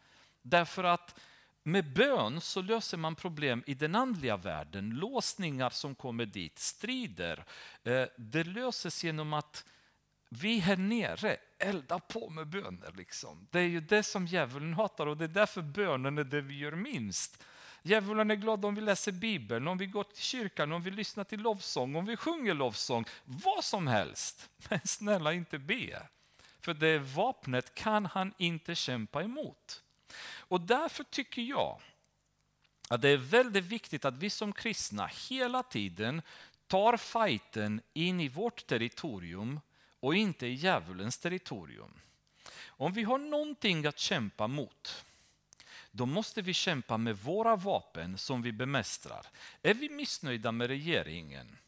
[0.43, 1.21] Därför att
[1.67, 7.45] med bön så löser man problem i den andliga världen, låsningar som kommer dit, strider.
[7.85, 9.65] Eh, det löses genom att
[10.29, 12.93] vi här nere eldar på med böner.
[12.97, 13.49] Liksom.
[13.51, 16.59] Det är ju det som djävulen hatar och det är därför bönen är det vi
[16.59, 17.45] gör minst.
[17.83, 21.25] Djävulen är glad om vi läser Bibeln, om vi går till kyrkan, om vi lyssnar
[21.25, 24.51] till lovsång, om vi sjunger lovsång, vad som helst.
[24.69, 26.03] Men snälla inte be.
[26.61, 29.83] För det vapnet kan han inte kämpa emot.
[30.23, 31.81] Och därför tycker jag
[32.89, 36.23] att det är väldigt viktigt att vi som kristna hela tiden
[36.67, 39.61] tar fighten in i vårt territorium
[40.01, 42.01] och inte i djävulens territorium.
[42.67, 45.05] Om vi har någonting att kämpa mot,
[45.91, 49.27] då måste vi kämpa med våra vapen som vi bemästrar.
[49.63, 51.59] Är vi missnöjda med regeringen?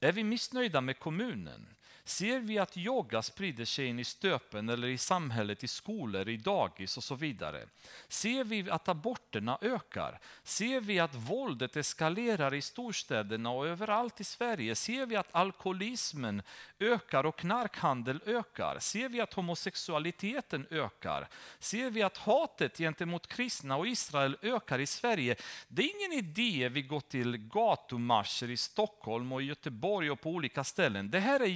[0.00, 1.74] Är vi missnöjda med kommunen?
[2.08, 6.36] Ser vi att yoga sprider sig in i stöpen eller i samhället, i skolor, i
[6.36, 7.66] dagis och så vidare?
[8.08, 10.20] Ser vi att aborterna ökar?
[10.42, 14.74] Ser vi att våldet eskalerar i storstäderna och överallt i Sverige?
[14.74, 16.42] Ser vi att alkoholismen
[16.78, 18.78] ökar och knarkhandel ökar?
[18.78, 21.28] Ser vi att homosexualiteten ökar?
[21.58, 25.36] Ser vi att hatet gentemot kristna och Israel ökar i Sverige?
[25.68, 30.30] Det är ingen idé vi går till gatumarscher i Stockholm och i Göteborg och på
[30.30, 31.10] olika ställen.
[31.10, 31.46] Det här är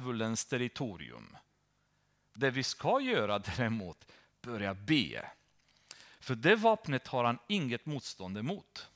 [0.00, 1.36] djävulens territorium.
[2.34, 4.06] Det vi ska göra däremot,
[4.42, 5.30] börja be.
[6.20, 8.88] För det vapnet har han inget motstånd emot.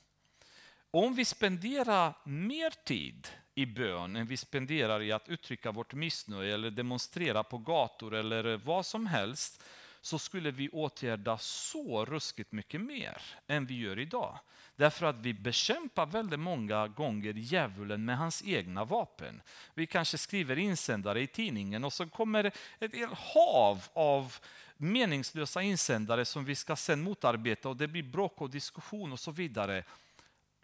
[0.91, 6.55] Om vi spenderar mer tid i bön än vi spenderar i att uttrycka vårt missnöje
[6.55, 9.63] eller demonstrera på gator eller vad som helst
[10.05, 14.39] så skulle vi åtgärda så ruskigt mycket mer än vi gör idag.
[14.77, 19.43] Därför att vi bekämpar väldigt många gånger djävulen med hans egna vapen.
[19.75, 24.35] Vi kanske skriver insändare i tidningen och så kommer ett helt hav av
[24.77, 29.31] meningslösa insändare som vi ska sen motarbeta och det blir bråk och diskussion och så
[29.31, 29.85] vidare.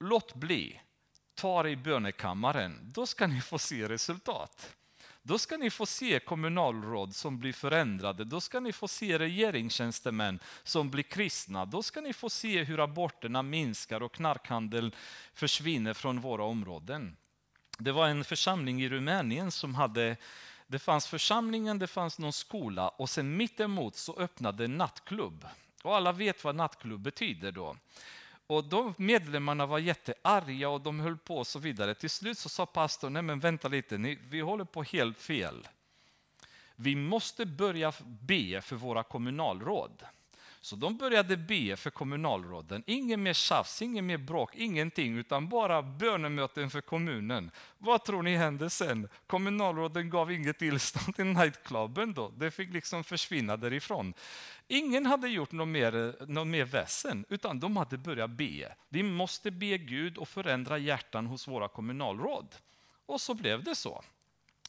[0.01, 0.80] Låt bli.
[1.34, 2.78] Ta det i bönekammaren.
[2.82, 4.76] Då ska ni få se resultat.
[5.23, 8.25] Då ska ni få se kommunalråd som blir förändrade.
[8.25, 11.64] Då ska ni få se regeringstjänstemän som blir kristna.
[11.64, 14.93] Då ska ni få se hur aborterna minskar och knarkhandeln
[15.35, 17.16] försvinner från våra områden.
[17.79, 20.16] Det var en församling i Rumänien som hade
[20.66, 25.47] det fanns församlingen, det fanns någon skola och sen mittemot så öppnade en nattklubb.
[25.83, 27.77] Och alla vet vad nattklubb betyder då.
[28.51, 31.94] Och de medlemmarna var jättearga och de höll på och så vidare.
[31.94, 35.68] Till slut så sa pastorn, nej men vänta lite, ni, vi håller på helt fel.
[36.76, 40.03] Vi måste börja be för våra kommunalråd.
[40.63, 42.83] Så de började be för kommunalråden.
[42.87, 47.51] Inget mer tjafs, inget mer bråk, ingenting, utan bara bönemöten för kommunen.
[47.79, 49.09] Vad tror ni hände sen?
[49.27, 52.29] Kommunalråden gav inget tillstånd till nightclubben då.
[52.29, 54.15] Det fick liksom försvinna därifrån.
[54.69, 58.75] Ingen hade gjort något mer, något mer väsen, utan de hade börjat be.
[58.89, 62.55] Vi måste be Gud och förändra hjärtan hos våra kommunalråd.
[63.07, 64.03] Och så blev det så.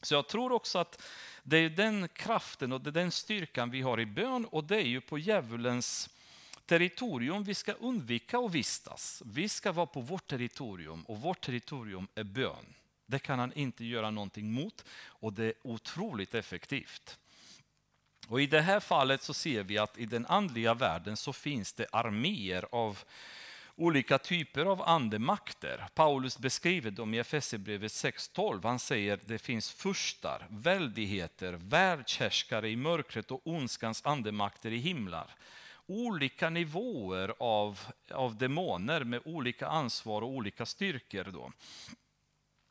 [0.02, 1.02] Så jag tror också att
[1.42, 4.76] det är den kraften och det är den styrkan vi har i bön och det
[4.76, 6.10] är ju på djävulens
[6.66, 9.22] territorium vi ska undvika att vistas.
[9.26, 12.74] Vi ska vara på vårt territorium och vårt territorium är bön.
[13.06, 17.18] Det kan han inte göra någonting mot och det är otroligt effektivt.
[18.28, 21.72] Och I det här fallet så ser vi att i den andliga världen så finns
[21.72, 22.98] det arméer av
[23.82, 25.86] olika typer av andemakter.
[25.94, 28.60] Paulus beskriver dem i Efesierbrevet 6.12.
[28.62, 35.34] Han säger att det finns furstar, väldigheter, världshärskare i mörkret och ondskans andemakter i himlar.
[35.86, 37.80] Olika nivåer av,
[38.10, 41.24] av demoner med olika ansvar och olika styrkor.
[41.24, 41.52] Då.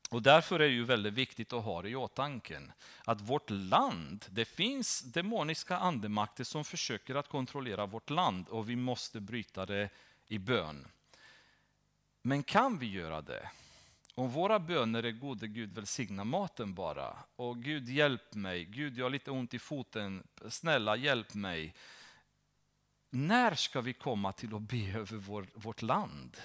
[0.09, 2.62] Och därför är det ju väldigt viktigt att ha det i åtanke
[3.05, 8.76] att vårt land, det finns demoniska andemakter som försöker att kontrollera vårt land och vi
[8.76, 9.89] måste bryta det
[10.28, 10.88] i bön.
[12.22, 13.50] Men kan vi göra det?
[14.16, 19.06] Om våra böner är gode Gud välsigna maten bara och Gud hjälp mig, Gud jag
[19.06, 21.76] har lite ont i foten, snälla hjälp mig.
[23.10, 26.38] När ska vi komma till att be över vår, vårt land?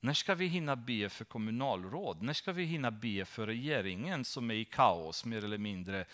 [0.00, 2.22] När ska vi hinna be för kommunalråd?
[2.22, 6.04] När ska vi hinna be för regeringen som är i kaos mer eller mindre?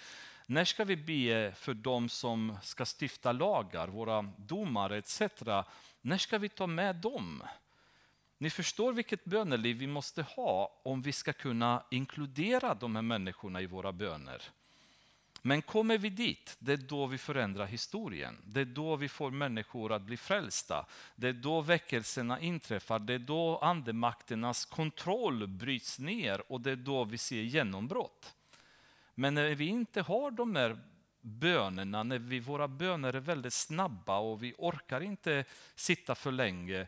[0.46, 5.20] När ska vi be för de som ska stifta lagar, våra domare etc.
[6.00, 7.42] När ska vi ta med dem?
[8.42, 13.60] Ni förstår vilket böneliv vi måste ha om vi ska kunna inkludera de här människorna
[13.60, 14.42] i våra böner.
[15.42, 18.38] Men kommer vi dit, det är då vi förändrar historien.
[18.44, 20.86] Det är då vi får människor att bli frälsta.
[21.16, 22.98] Det är då väckelserna inträffar.
[22.98, 28.34] Det är då andemakternas kontroll bryts ner och det är då vi ser genombrott.
[29.14, 30.78] Men när vi inte har de här
[31.20, 36.86] bönerna, när vi, våra böner är väldigt snabba och vi orkar inte sitta för länge,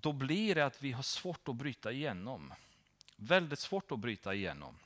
[0.00, 2.52] då blir det att vi har svårt att bryta igenom.
[3.16, 4.78] Väldigt svårt att bryta igenom.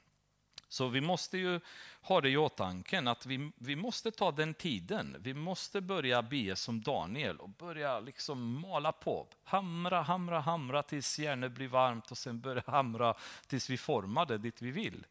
[0.68, 1.60] Så vi måste ju
[2.00, 5.16] ha det i åtanke att vi, vi måste ta den tiden.
[5.18, 9.26] Vi måste börja be som Daniel och börja liksom mala på.
[9.44, 13.14] Hamra, hamra, hamra tills järnet blir varmt och sen börja hamra
[13.46, 15.06] tills vi formar det dit vi vill.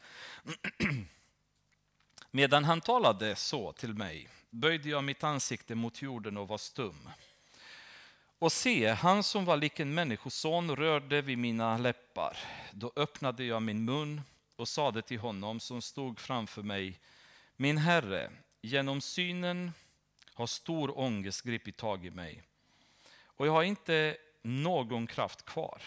[2.32, 7.10] Medan han talade så till mig böjde jag mitt ansikte mot jorden och var stum.
[8.40, 12.38] Och se, han som var lik en människoson rörde vid mina läppar.
[12.72, 14.22] Då öppnade jag min mun
[14.56, 17.00] och sade till honom som stod framför mig,
[17.56, 18.32] min herre,
[18.62, 19.72] genom synen
[20.34, 22.44] har stor ångest gripit tag i mig
[23.38, 25.82] och jag har inte någon kraft kvar.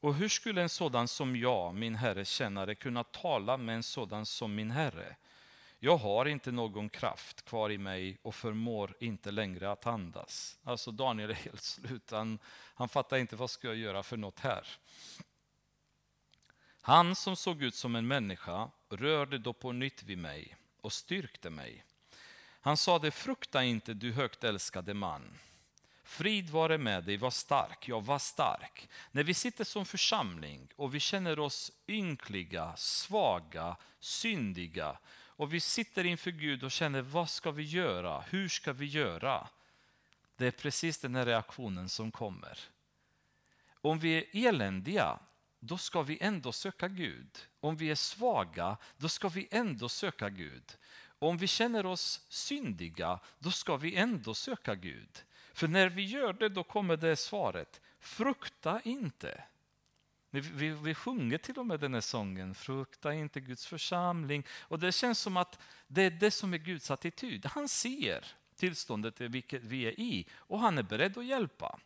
[0.00, 4.26] Och hur skulle en sådan som jag, min herre tjänare, kunna tala med en sådan
[4.26, 5.16] som min herre?
[5.82, 10.58] Jag har inte någon kraft kvar i mig och förmår inte längre att andas.
[10.64, 12.10] Alltså Daniel är helt slut.
[12.10, 12.38] Han,
[12.74, 14.66] han fattar inte vad ska jag göra för något här.
[16.80, 21.50] Han som såg ut som en människa rörde då på nytt vid mig och styrkte
[21.50, 21.84] mig.
[22.60, 25.38] Han sade, frukta inte du högt älskade man.
[26.04, 28.88] Frid vare med dig, var stark, ja var stark.
[29.10, 34.98] När vi sitter som församling och vi känner oss ynkliga, svaga, syndiga
[35.40, 38.20] och vi sitter inför Gud och känner, vad ska vi göra?
[38.20, 39.48] Hur ska vi göra?
[40.36, 42.58] Det är precis den här reaktionen som kommer.
[43.74, 45.18] Om vi är eländiga,
[45.60, 47.38] då ska vi ändå söka Gud.
[47.60, 50.76] Om vi är svaga, då ska vi ändå söka Gud.
[51.18, 55.22] Om vi känner oss syndiga, då ska vi ändå söka Gud.
[55.52, 59.44] För när vi gör det, då kommer det svaret, frukta inte.
[60.30, 64.46] Vi, vi, vi sjunger till och med den här sången, frukta inte Guds församling.
[64.60, 67.46] Och det känns som att det är det som är Guds attityd.
[67.46, 68.26] Han ser
[68.56, 71.80] tillståndet vilket vi är i och han är beredd att hjälpa.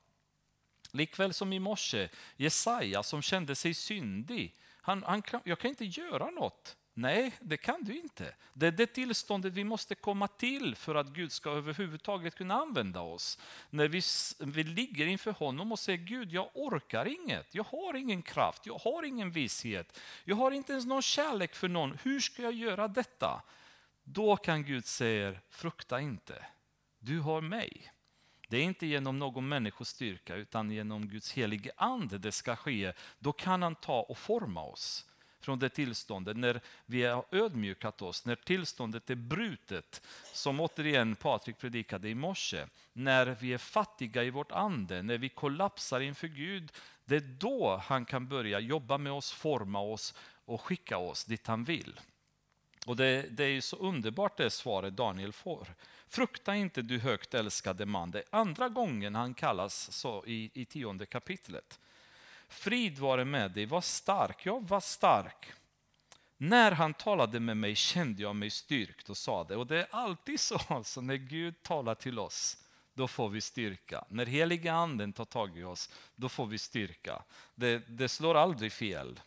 [0.91, 4.55] Likväl som i morse, Jesaja som kände sig syndig.
[4.77, 6.77] Han, han kan, jag kan inte göra något.
[6.97, 8.35] Nej, det kan du inte.
[8.53, 13.01] Det är det tillståndet vi måste komma till för att Gud ska överhuvudtaget kunna använda
[13.01, 13.39] oss.
[13.71, 14.03] När vi,
[14.53, 17.55] vi ligger inför honom och säger Gud, jag orkar inget.
[17.55, 20.01] Jag har ingen kraft, jag har ingen vishet.
[20.25, 21.99] Jag har inte ens någon kärlek för någon.
[22.03, 23.43] Hur ska jag göra detta?
[24.05, 26.47] Då kan Gud säga, frukta inte.
[26.99, 27.93] Du har mig.
[28.49, 32.93] Det är inte genom någon människos styrka utan genom Guds helige ande det ska ske.
[33.19, 35.07] Då kan han ta och forma oss
[35.45, 40.03] från det tillståndet när vi har ödmjukat oss, när tillståndet är brutet,
[40.33, 45.29] som återigen Patrik predikade i morse, när vi är fattiga i vårt ande, när vi
[45.29, 46.73] kollapsar inför Gud,
[47.05, 50.15] det är då han kan börja jobba med oss, forma oss
[50.45, 52.01] och skicka oss dit han vill.
[52.87, 55.69] Och det, det är så underbart det svaret Daniel får.
[56.07, 58.11] Frukta inte du högt älskade man.
[58.11, 61.79] Det är andra gången han kallas så i, i tionde kapitlet.
[62.49, 65.53] Frid vare med dig, var stark, ja var stark.
[66.37, 69.57] När han talade med mig kände jag mig styrkt och sa det.
[69.57, 72.65] Och det är alltid så alltså, när Gud talar till oss
[72.95, 74.05] då får vi styrka.
[74.09, 77.23] När heliga anden tar tag i oss, då får vi styrka.
[77.55, 79.21] Det, det slår aldrig fel.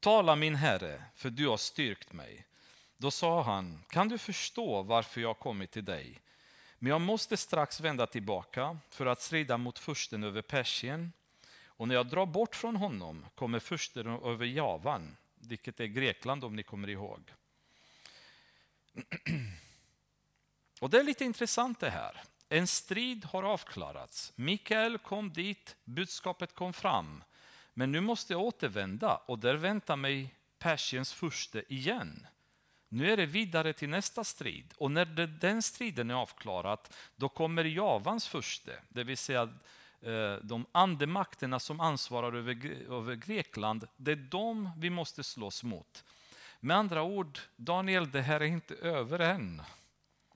[0.00, 2.46] Tala min Herre, för du har styrkt mig.
[2.96, 6.20] Då sa han, kan du förstå varför jag kommit till dig?
[6.78, 11.12] Men jag måste strax vända tillbaka för att strida mot fursten över Persien.
[11.66, 16.56] Och när jag drar bort från honom kommer fursten över Javan, vilket är Grekland om
[16.56, 17.32] ni kommer ihåg.
[20.80, 22.22] Och det är lite intressant det här.
[22.48, 24.32] En strid har avklarats.
[24.36, 27.24] Mikael kom dit, budskapet kom fram.
[27.74, 32.26] Men nu måste jag återvända och där väntar mig Persiens furste igen.
[32.88, 35.04] Nu är det vidare till nästa strid och när
[35.40, 36.78] den striden är avklarad
[37.16, 39.42] då kommer Javans furste, det vill säga
[40.00, 43.86] eh, de andemakterna som ansvarar över, över Grekland.
[43.96, 46.04] Det är de vi måste slåss mot.
[46.60, 49.62] Med andra ord, Daniel, det här är inte över än.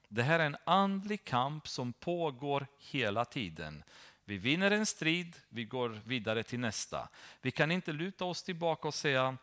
[0.08, 3.82] Det här är en andlig kamp som pågår hela tiden.
[4.24, 7.08] Vi vinner en strid, vi går vidare till nästa.
[7.42, 9.36] Vi kan inte luta oss tillbaka och säga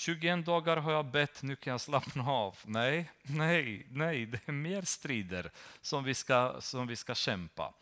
[0.00, 2.58] 21 dagar har jag bett, nu kan jag slappna av.
[2.64, 5.50] Nej, nej, nej, det är mer strider
[5.80, 7.72] som vi ska, som vi ska kämpa.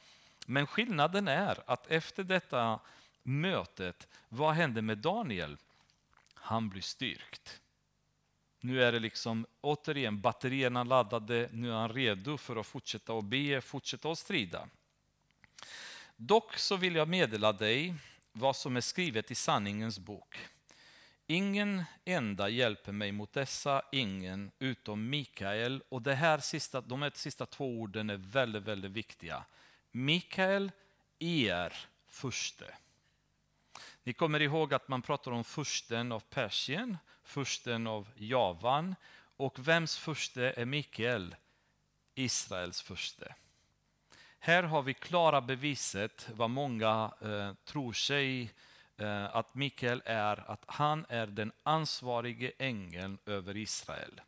[0.46, 2.80] Men skillnaden är att efter detta
[3.22, 5.56] mötet, vad hände med Daniel?
[6.34, 7.60] Han blir styrkt.
[8.60, 13.24] Nu är det liksom återigen batterierna laddade, nu är han redo för att fortsätta att
[13.24, 14.68] be, fortsätta att strida.
[16.16, 17.94] Dock så vill jag meddela dig
[18.32, 20.48] vad som är skrivet i sanningens bok.
[21.30, 25.82] Ingen enda hjälper mig mot dessa, ingen utom Mikael.
[25.88, 29.44] Och det här sista, de här sista två orden är väldigt, väldigt viktiga.
[29.90, 30.72] Mikael,
[31.18, 31.74] er
[32.06, 32.74] furste.
[34.02, 38.94] Ni kommer ihåg att man pratar om fursten av Persien, fursten av Javan
[39.36, 41.36] och vems furste är Mikael?
[42.14, 43.34] Israels furste.
[44.38, 48.48] Här har vi klara beviset vad många eh, tror sig eh,
[48.98, 54.20] Eh, att Mikael är, att han är den ansvarige ängeln över Israel.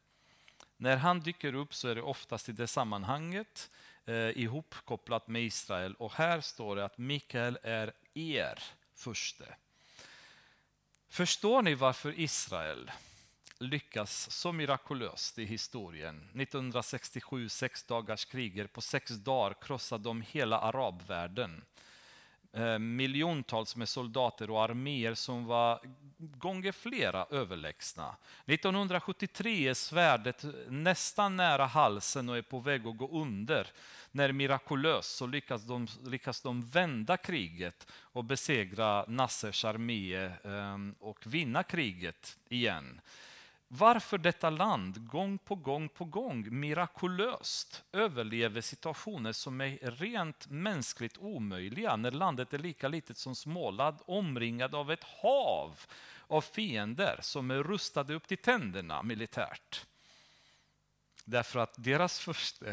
[0.77, 3.71] När han dyker upp så är det oftast i det sammanhanget
[4.05, 8.63] eh, ihopkopplat med Israel och här står det att Mikael är er
[8.95, 9.55] furste.
[11.09, 12.91] Förstår ni varför Israel
[13.59, 16.17] lyckas så mirakulöst i historien?
[16.17, 18.67] 1967, sex dagars kriger.
[18.67, 21.65] På sex dagar krossade de hela arabvärlden.
[22.53, 25.81] Eh, miljontals med soldater och arméer som var
[26.19, 28.17] gånger flera överlägsna.
[28.47, 33.67] 1973 är svärdet nästan nära halsen och är på väg att gå under.
[34.11, 41.27] När mirakulöst så lyckas de, lyckas de vända kriget och besegra Nassers armé eh, och
[41.27, 43.01] vinna kriget igen.
[43.73, 51.19] Varför detta land gång på gång på gång mirakulöst överlever situationer som är rent mänskligt
[51.19, 55.81] omöjliga när landet är lika litet som Småland omringad av ett hav
[56.27, 59.87] av fiender som är rustade upp till tänderna militärt.
[61.25, 62.67] Därför att deras första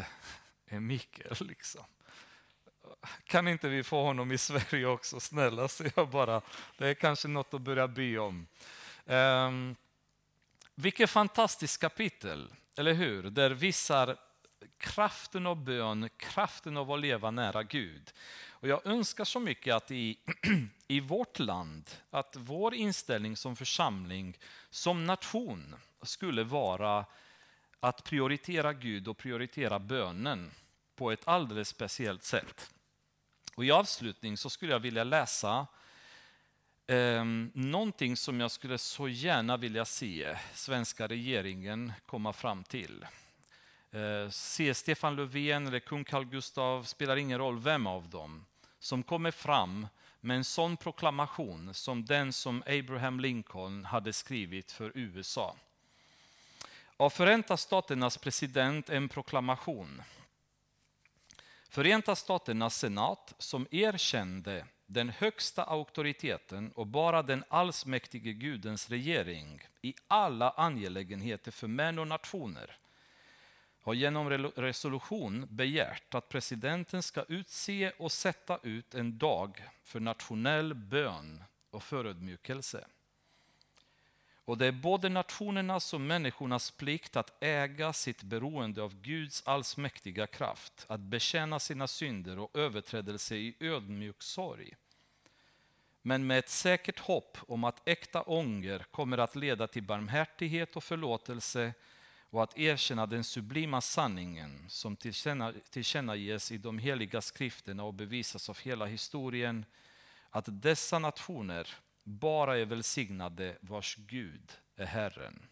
[0.66, 1.36] är Mikael.
[1.40, 1.86] Liksom.
[3.24, 5.20] Kan inte vi få honom i Sverige också?
[5.20, 6.42] Snälla, så jag bara.
[6.78, 8.48] Det är kanske något att börja be om.
[9.06, 9.76] Um,
[10.80, 13.24] vilket fantastiskt kapitel, eller hur?
[13.24, 14.18] Där visar
[14.78, 18.14] kraften av bön, kraften av att leva nära Gud.
[18.50, 20.18] Och jag önskar så mycket att i,
[20.88, 24.38] i vårt land, att vår inställning som församling,
[24.70, 27.06] som nation, skulle vara
[27.80, 30.52] att prioritera Gud och prioritera bönen
[30.96, 32.72] på ett alldeles speciellt sätt.
[33.56, 35.68] Och I avslutning så skulle jag vilja läsa
[36.90, 43.06] Eh, någonting som jag skulle så gärna vilja se svenska regeringen komma fram till.
[43.92, 48.46] Eh, se Stefan Löfven eller kung Carl Gustaf, spelar ingen roll vem av dem,
[48.80, 49.88] som kommer fram
[50.22, 55.56] med en sån proklamation som den som Abraham Lincoln hade skrivit för USA.
[56.98, 60.02] Av Förenta Staternas president en proklamation.
[61.70, 69.94] Förenta Staternas senat som erkände den högsta auktoriteten och bara den allsmäktige Gudens regering i
[70.08, 72.78] alla angelägenheter för män och nationer
[73.82, 80.74] har genom resolution begärt att presidenten ska utse och sätta ut en dag för nationell
[80.74, 82.86] bön och förödmjukelse.
[84.48, 90.28] Och det är både nationernas och människornas plikt att äga sitt beroende av Guds allsmäktiga
[90.28, 94.74] kraft, att bekänna sina synder och överträdelser i ödmjuk sorg.
[96.02, 100.84] men med ett säkert hopp om att äkta ånger kommer att leda till barmhärtighet och
[100.84, 101.74] förlåtelse
[102.30, 104.96] och att erkänna den sublima sanningen som
[105.72, 109.66] tillkännages i de heliga skrifterna och bevisas av hela historien,
[110.30, 111.68] att dessa nationer
[112.08, 115.48] bara är välsignade vars Gud är Herren.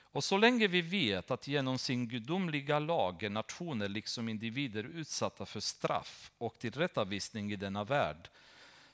[0.00, 5.46] Och så länge vi vet att genom sin gudomliga lag är nationer liksom individer utsatta
[5.46, 8.28] för straff och tillrättavisning i denna värld,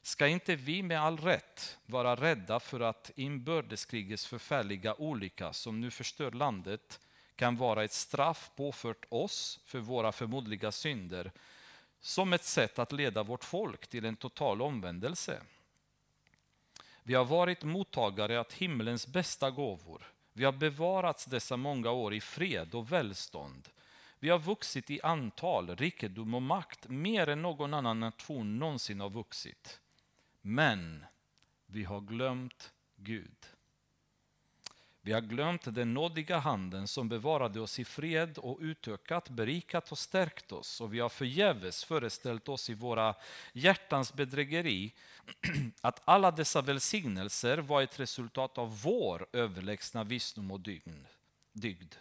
[0.02, 5.90] ska inte vi med all rätt vara rädda för att inbördeskrigets förfärliga olycka som nu
[5.90, 7.00] förstör landet
[7.36, 11.32] kan vara ett straff påfört oss för våra förmodliga synder
[12.00, 15.42] som ett sätt att leda vårt folk till en total omvändelse.
[17.08, 20.12] Vi har varit mottagare av himlens bästa gåvor.
[20.32, 23.68] Vi har bevarats dessa många år i fred och välstånd.
[24.18, 29.10] Vi har vuxit i antal, rikedom och makt mer än någon annan nation någonsin har
[29.10, 29.80] vuxit.
[30.40, 31.04] Men
[31.66, 33.46] vi har glömt Gud.
[35.00, 39.98] Vi har glömt den nådiga handen som bevarade oss i fred och utökat, berikat och
[39.98, 40.80] stärkt oss.
[40.80, 43.14] Och vi har förgäves föreställt oss i våra
[43.52, 44.94] hjärtans bedrägeri
[45.80, 50.60] att alla dessa välsignelser var ett resultat av vår överlägsna visdom och
[51.52, 51.94] dygd.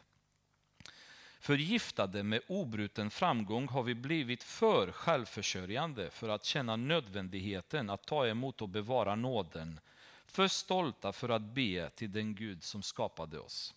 [1.40, 8.28] Förgiftade med obruten framgång har vi blivit för självförsörjande för att känna nödvändigheten att ta
[8.28, 9.80] emot och bevara nåden.
[10.26, 13.74] För stolta för att be till den Gud som skapade oss.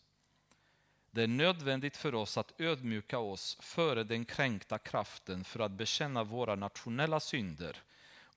[1.10, 6.24] Det är nödvändigt för oss att ödmjuka oss före den kränkta kraften för att bekänna
[6.24, 7.76] våra nationella synder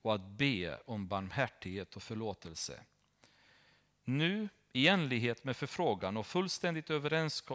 [0.04, 2.80] och att be om barmhärtighet och förlåtelse.
[4.04, 6.90] Nu i enlighet med förfrågan och fullständigt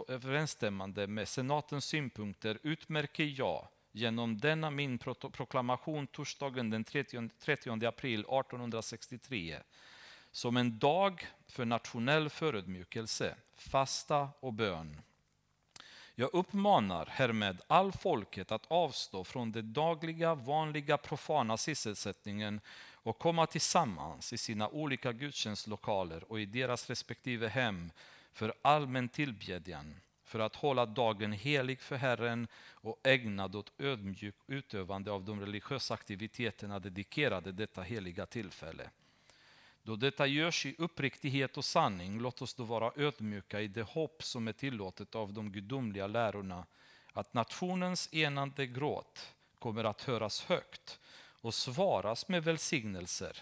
[0.08, 9.58] överensstämmande med senatens synpunkter utmärker jag genom denna min proklamation torsdagen den 30, april 1863
[10.30, 15.00] som en dag för nationell förödmjukelse, fasta och bön.
[16.20, 22.60] Jag uppmanar härmed all folket att avstå från den dagliga, vanliga, profana sysselsättningen
[22.92, 27.92] och komma tillsammans i sina olika gudstjänstlokaler och i deras respektive hem
[28.32, 35.10] för allmän tillbedjan, för att hålla dagen helig för Herren och ägnad åt ödmjuk utövande
[35.10, 38.90] av de religiösa aktiviteterna dedikerade detta heliga tillfälle.
[39.90, 44.22] Då detta görs i uppriktighet och sanning, låt oss då vara ödmjuka i det hopp
[44.22, 46.66] som är tillåtet av de gudomliga lärorna,
[47.12, 53.36] att nationens enande gråt kommer att höras högt och svaras med välsignelser,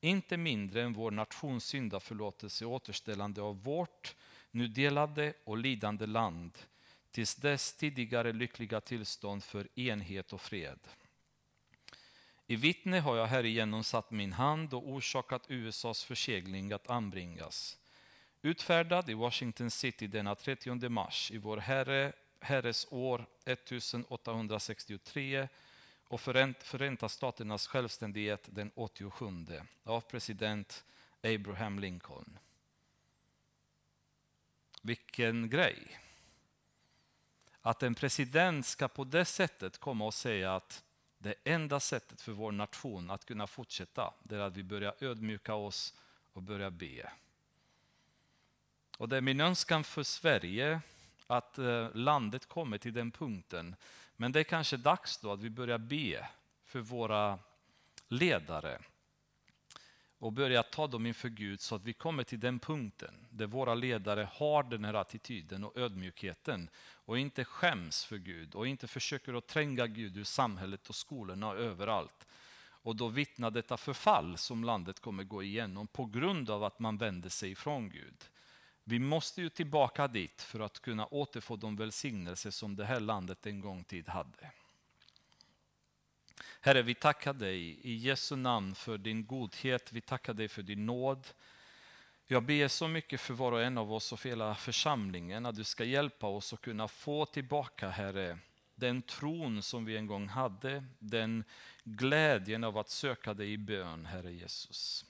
[0.00, 4.16] inte mindre än vår nations syndaförlåtelse och återställande av vårt
[4.50, 6.58] nu delade och lidande land
[7.10, 10.78] tills dess tidigare lyckliga tillstånd för enhet och fred.
[12.46, 17.78] I vittne har jag härigenom satt min hand och orsakat USAs försegling att anbringas.
[18.42, 25.48] Utfärdad i Washington City denna 30 mars i vår Herre, Herres år 1863
[26.08, 26.20] och
[26.60, 29.26] Förenta Staternas självständighet den 87
[29.84, 30.84] av president
[31.22, 32.38] Abraham Lincoln.
[34.82, 36.00] Vilken grej!
[37.60, 40.84] Att en president ska på det sättet komma och säga att
[41.24, 45.54] det enda sättet för vår nation att kunna fortsätta, det är att vi börjar ödmjuka
[45.54, 45.94] oss
[46.32, 47.10] och börjar be.
[48.98, 50.80] Och det är min önskan för Sverige
[51.26, 53.76] att eh, landet kommer till den punkten
[54.16, 56.28] men det är kanske dags då att vi börjar be
[56.64, 57.38] för våra
[58.08, 58.78] ledare
[60.24, 63.74] och börja ta dem inför Gud så att vi kommer till den punkten där våra
[63.74, 69.34] ledare har den här attityden och ödmjukheten och inte skäms för Gud och inte försöker
[69.34, 72.26] att tränga Gud ur samhället och skolorna och överallt.
[72.56, 76.96] Och då vittnar detta förfall som landet kommer gå igenom på grund av att man
[76.96, 78.24] vänder sig ifrån Gud.
[78.84, 83.46] Vi måste ju tillbaka dit för att kunna återfå de välsignelser som det här landet
[83.46, 84.50] en gång tid hade.
[86.64, 89.92] Herre, vi tackar dig i Jesu namn för din godhet.
[89.92, 91.26] Vi tackar dig för din nåd.
[92.26, 95.56] Jag ber så mycket för var och en av oss och för hela församlingen att
[95.56, 98.38] du ska hjälpa oss att kunna få tillbaka, Herre,
[98.74, 101.44] den tron som vi en gång hade, den
[101.82, 105.04] glädjen av att söka dig i bön, Herre Jesus.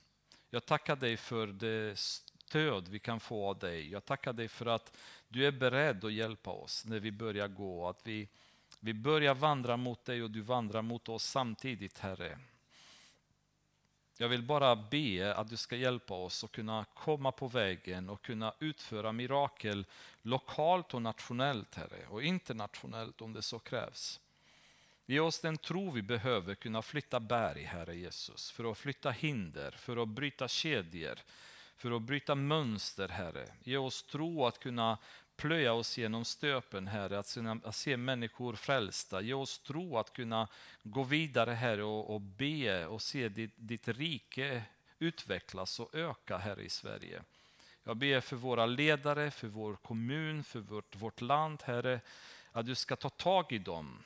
[0.51, 3.90] Jag tackar dig för det stöd vi kan få av dig.
[3.90, 4.97] Jag tackar dig för att
[5.28, 7.89] du är beredd att hjälpa oss när vi börjar gå.
[7.89, 8.28] Att vi,
[8.85, 12.39] vi börjar vandra mot dig och du vandrar mot oss samtidigt, Herre.
[14.16, 18.23] Jag vill bara be att du ska hjälpa oss att kunna komma på vägen och
[18.23, 19.86] kunna utföra mirakel
[20.23, 24.20] lokalt och nationellt, Herre, och internationellt om det så krävs.
[25.06, 29.70] Ge oss den tro vi behöver kunna flytta berg, Herre Jesus, för att flytta hinder,
[29.70, 31.19] för att bryta kedjor,
[31.77, 33.48] för att bryta mönster, Herre.
[33.62, 34.98] Ge oss tro att kunna
[35.36, 39.20] plöja oss genom stöpen, Herre, att, att se människor frälsta.
[39.20, 40.48] Ge oss tro att kunna
[40.82, 44.62] gå vidare, Herre, och, och be och se ditt, ditt rike
[44.98, 47.23] utvecklas och öka, Herre, i Sverige.
[47.85, 52.01] Jag ber för våra ledare, för vår kommun, för vårt, vårt land, Herre,
[52.52, 54.02] att du ska ta tag i dem.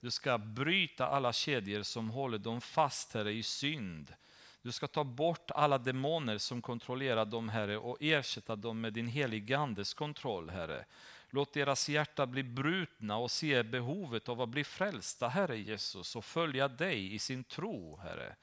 [0.00, 4.14] Du ska bryta alla kedjor som håller dem fast, Herre, i synd.
[4.62, 9.08] Du ska ta bort alla demoner som kontrollerar dem, Herre, och ersätta dem med din
[9.08, 10.84] heliga Andes kontroll, Herre.
[11.30, 16.24] Låt deras hjärta bli brutna och se behovet av att bli frälsta, Herre Jesus, och
[16.24, 18.36] följa dig i sin tro, Herre.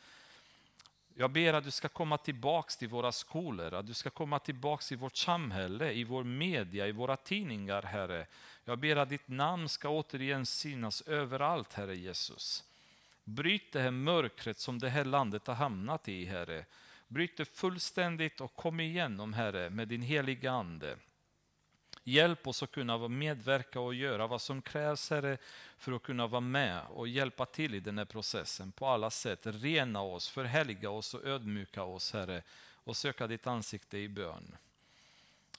[1.18, 4.88] Jag ber att du ska komma tillbaks till våra skolor, att du ska komma tillbaks
[4.88, 8.28] till vårt samhälle, i vår media, i våra tidningar, Herre.
[8.66, 12.64] Jag ber att ditt namn ska återigen synas överallt, Herre Jesus.
[13.26, 16.66] Bryt det här mörkret som det här landet har hamnat i, Herre.
[17.08, 20.98] Bryt det fullständigt och kom igenom, Herre, med din heliga Ande.
[22.04, 25.38] Hjälp oss att kunna medverka och göra vad som krävs, Herre,
[25.78, 29.40] för att kunna vara med och hjälpa till i den här processen på alla sätt.
[29.44, 32.44] Rena oss, förhelga oss och ödmjuka oss, Herre,
[32.74, 34.56] och söka ditt ansikte i bön.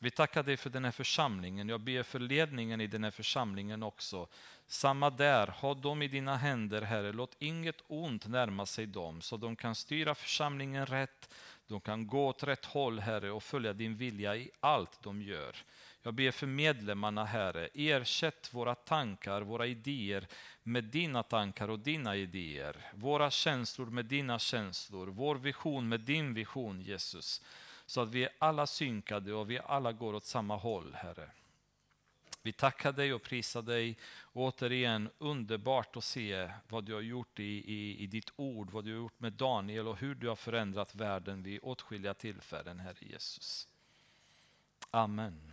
[0.00, 1.68] Vi tackar dig för den här församlingen.
[1.68, 4.28] Jag ber för ledningen i den här församlingen också.
[4.66, 7.12] Samma där, ha dem i dina händer, Herre.
[7.12, 11.34] Låt inget ont närma sig dem, så de kan styra församlingen rätt.
[11.66, 15.56] De kan gå åt rätt håll, Herre, och följa din vilja i allt de gör.
[16.02, 17.68] Jag ber för medlemmarna, Herre.
[17.74, 20.26] Ersätt våra tankar, våra idéer
[20.62, 22.76] med dina tankar och dina idéer.
[22.94, 25.06] Våra känslor med dina känslor.
[25.06, 27.42] Vår vision med din vision, Jesus.
[27.86, 31.30] Så att vi är alla synkade och vi alla går åt samma håll, Herre.
[32.42, 33.98] Vi tackar dig och prisar dig.
[34.32, 38.92] Återigen underbart att se vad du har gjort i, i, i ditt ord, vad du
[38.92, 43.68] har gjort med Daniel och hur du har förändrat världen vid åtskilliga tillfällen, Herre Jesus.
[44.90, 45.52] Amen.